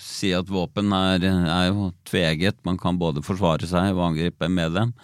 si 0.00 0.30
at 0.32 0.48
våpen 0.48 0.94
er, 0.96 1.26
er 1.26 1.68
jo 1.68 1.90
tveget. 2.08 2.56
Man 2.64 2.78
kan 2.80 2.96
både 2.98 3.24
forsvare 3.24 3.68
seg 3.68 3.92
og 3.92 4.06
angripe 4.10 4.48
med 4.48 4.72
dem. 4.78 4.94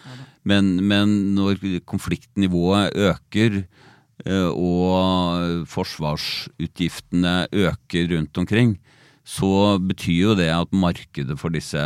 Men, 0.48 0.72
men 0.88 1.12
når 1.36 1.60
konfliktnivået 1.86 2.96
øker 2.96 3.60
eh, 3.60 4.48
og 4.48 5.68
forsvarsutgiftene 5.70 7.46
øker 7.52 8.08
rundt 8.16 8.42
omkring, 8.42 8.74
så 9.22 9.78
betyr 9.78 10.32
jo 10.32 10.34
det 10.34 10.48
at 10.50 10.72
markedet 10.74 11.36
for 11.38 11.54
disse 11.54 11.78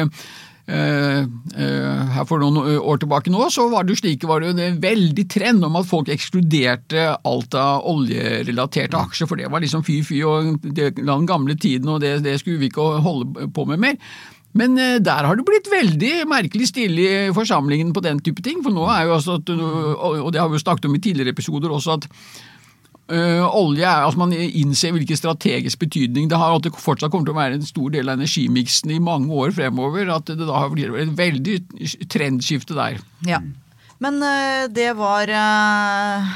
Uh, 0.70 1.26
uh, 1.58 2.02
her 2.14 2.26
For 2.30 2.38
noen 2.38 2.76
år 2.78 3.00
tilbake 3.02 3.32
nå 3.34 3.48
så 3.50 3.64
var 3.72 3.88
det 3.88 3.96
jo 3.96 4.02
slik 4.04 4.26
var 4.30 4.44
det 4.44 4.52
jo 4.52 4.68
en 4.68 4.76
veldig 4.84 5.24
trend 5.32 5.66
om 5.66 5.80
at 5.80 5.88
folk 5.90 6.12
ekskluderte 6.14 7.08
alt 7.26 7.58
av 7.58 7.88
oljerelaterte 7.90 9.00
aksjer, 9.00 9.26
for 9.32 9.42
det 9.42 9.50
var 9.50 9.64
liksom 9.64 9.82
fy-fy 9.88 10.20
og 10.30 10.60
det, 10.62 10.92
den 11.00 11.26
gamle 11.26 11.58
tiden, 11.58 11.90
og 11.90 12.04
det, 12.04 12.20
det 12.22 12.38
skulle 12.38 12.62
vi 12.62 12.70
ikke 12.70 12.86
holde 13.02 13.50
på 13.56 13.66
med 13.72 13.82
mer. 13.82 13.98
Men 14.58 14.78
eh, 14.82 14.98
der 15.04 15.28
har 15.28 15.38
det 15.38 15.46
blitt 15.48 15.70
veldig 15.72 16.14
merkelig 16.30 16.72
stille 16.72 17.08
i 17.30 17.34
forsamlingen 17.36 17.94
på 17.94 18.04
den 18.06 18.22
type 18.26 18.44
ting. 18.46 18.64
For 18.66 18.74
nå 18.74 18.88
er 18.90 19.08
jo 19.08 19.18
altså 19.20 19.38
at, 19.40 19.52
og 19.54 20.32
det 20.34 20.42
har 20.42 20.50
vi 20.50 20.58
jo 20.58 20.66
snakket 20.66 20.90
om 20.90 20.98
i 20.98 21.04
tidligere 21.04 21.36
episoder 21.36 21.74
også, 21.76 22.00
at 22.00 22.10
øh, 23.14 23.46
olje 23.46 23.86
er, 23.86 24.06
altså 24.08 24.20
Man 24.20 24.34
innser 24.34 24.94
hvilken 24.96 25.18
strategisk 25.18 25.80
betydning 25.80 26.30
det 26.30 26.38
har, 26.38 26.56
at 26.56 26.66
det 26.66 26.74
fortsatt 26.74 27.12
kommer 27.12 27.30
til 27.30 27.38
å 27.38 27.42
være 27.42 27.60
en 27.60 27.70
stor 27.70 27.94
del 27.94 28.10
av 28.10 28.20
energimiksen 28.20 28.94
i 28.96 29.02
mange 29.04 29.30
år 29.34 29.54
fremover. 29.56 30.10
At 30.18 30.34
det 30.34 30.50
da 30.50 30.66
blir 30.74 30.98
et 30.98 31.18
veldig 31.18 31.60
trendskifte 32.10 32.78
der. 32.78 33.02
Ja. 33.28 33.44
Men 34.00 34.22
eh, 34.24 34.66
det 34.72 34.94
var 34.96 35.28
eh, 35.28 36.36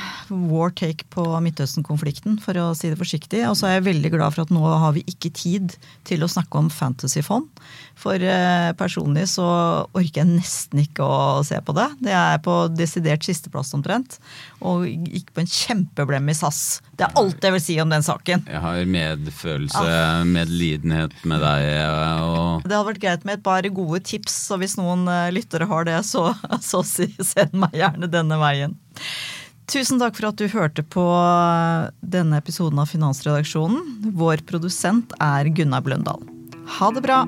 vår 0.50 0.74
take 0.80 1.08
på 1.14 1.24
Midtøsten-konflikten, 1.46 2.40
for 2.44 2.58
å 2.60 2.72
si 2.78 2.92
det 2.92 3.00
forsiktig. 3.00 3.44
Og 3.50 3.58
så 3.60 3.70
er 3.70 3.78
jeg 3.78 3.88
veldig 3.90 4.14
glad 4.16 4.36
for 4.36 4.46
at 4.46 4.54
nå 4.54 4.64
har 4.66 4.96
vi 4.96 5.06
ikke 5.10 5.32
tid 5.36 5.76
til 6.08 6.26
å 6.26 6.32
snakke 6.32 6.60
om 6.60 6.72
fantasyfond. 6.74 7.50
For 8.00 8.20
eh, 8.20 8.72
personlig 8.78 9.28
så 9.32 9.46
orker 9.94 10.24
jeg 10.24 10.32
nesten 10.32 10.82
ikke 10.84 11.06
å 11.06 11.44
se 11.46 11.60
på 11.64 11.76
det. 11.78 11.88
Det 12.04 12.16
er 12.18 12.42
på 12.44 12.56
desidert 12.74 13.26
sisteplass 13.26 13.74
omtrent. 13.78 14.18
Og 14.66 14.88
gikk 14.88 15.32
på 15.36 15.44
en 15.44 15.52
kjempeblem 15.52 16.32
i 16.32 16.38
SAS. 16.38 16.82
Det 16.98 17.08
er 17.08 17.16
alt 17.20 17.46
jeg 17.46 17.56
vil 17.56 17.64
si 17.64 17.78
om 17.84 17.94
den 17.94 18.06
saken. 18.06 18.46
Jeg 18.50 18.64
har 18.66 18.90
medfølelse, 18.98 19.86
medlidenhet 20.30 21.16
med 21.30 21.44
deg. 21.46 21.70
Og 22.24 22.66
Det 22.66 22.76
hadde 22.76 22.90
vært 22.92 23.04
greit 23.06 23.28
med 23.30 23.40
et 23.40 23.46
par 23.46 23.70
gode 23.74 24.04
tips, 24.10 24.36
så 24.50 24.60
hvis 24.62 24.78
noen 24.80 25.08
eh, 25.12 25.32
lyttere 25.36 25.70
har 25.70 25.88
det, 25.90 26.02
så, 26.10 26.32
så 26.72 26.84
send 26.84 27.56
meg 27.56 27.78
gjerne 27.78 28.12
denne 28.12 28.42
veien. 28.42 28.78
Tusen 29.72 30.00
takk 30.00 30.18
for 30.20 30.30
at 30.30 30.38
du 30.38 30.48
hørte 30.52 30.84
på 30.84 31.04
denne 32.02 32.40
episoden 32.42 32.82
av 32.84 32.92
Finansredaksjonen. 32.92 34.12
Vår 34.14 34.44
produsent 34.50 35.16
er 35.24 35.50
Gunnar 35.56 35.86
Bløndal. 35.86 36.22
Ha 36.80 36.92
det 36.94 37.04
bra! 37.06 37.24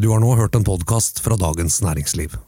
Du 0.00 0.08
har 0.08 0.22
nå 0.22 0.30
hørt 0.38 0.54
en 0.56 0.64
podkast 0.64 1.20
fra 1.20 1.36
Dagens 1.36 1.82
Næringsliv. 1.84 2.38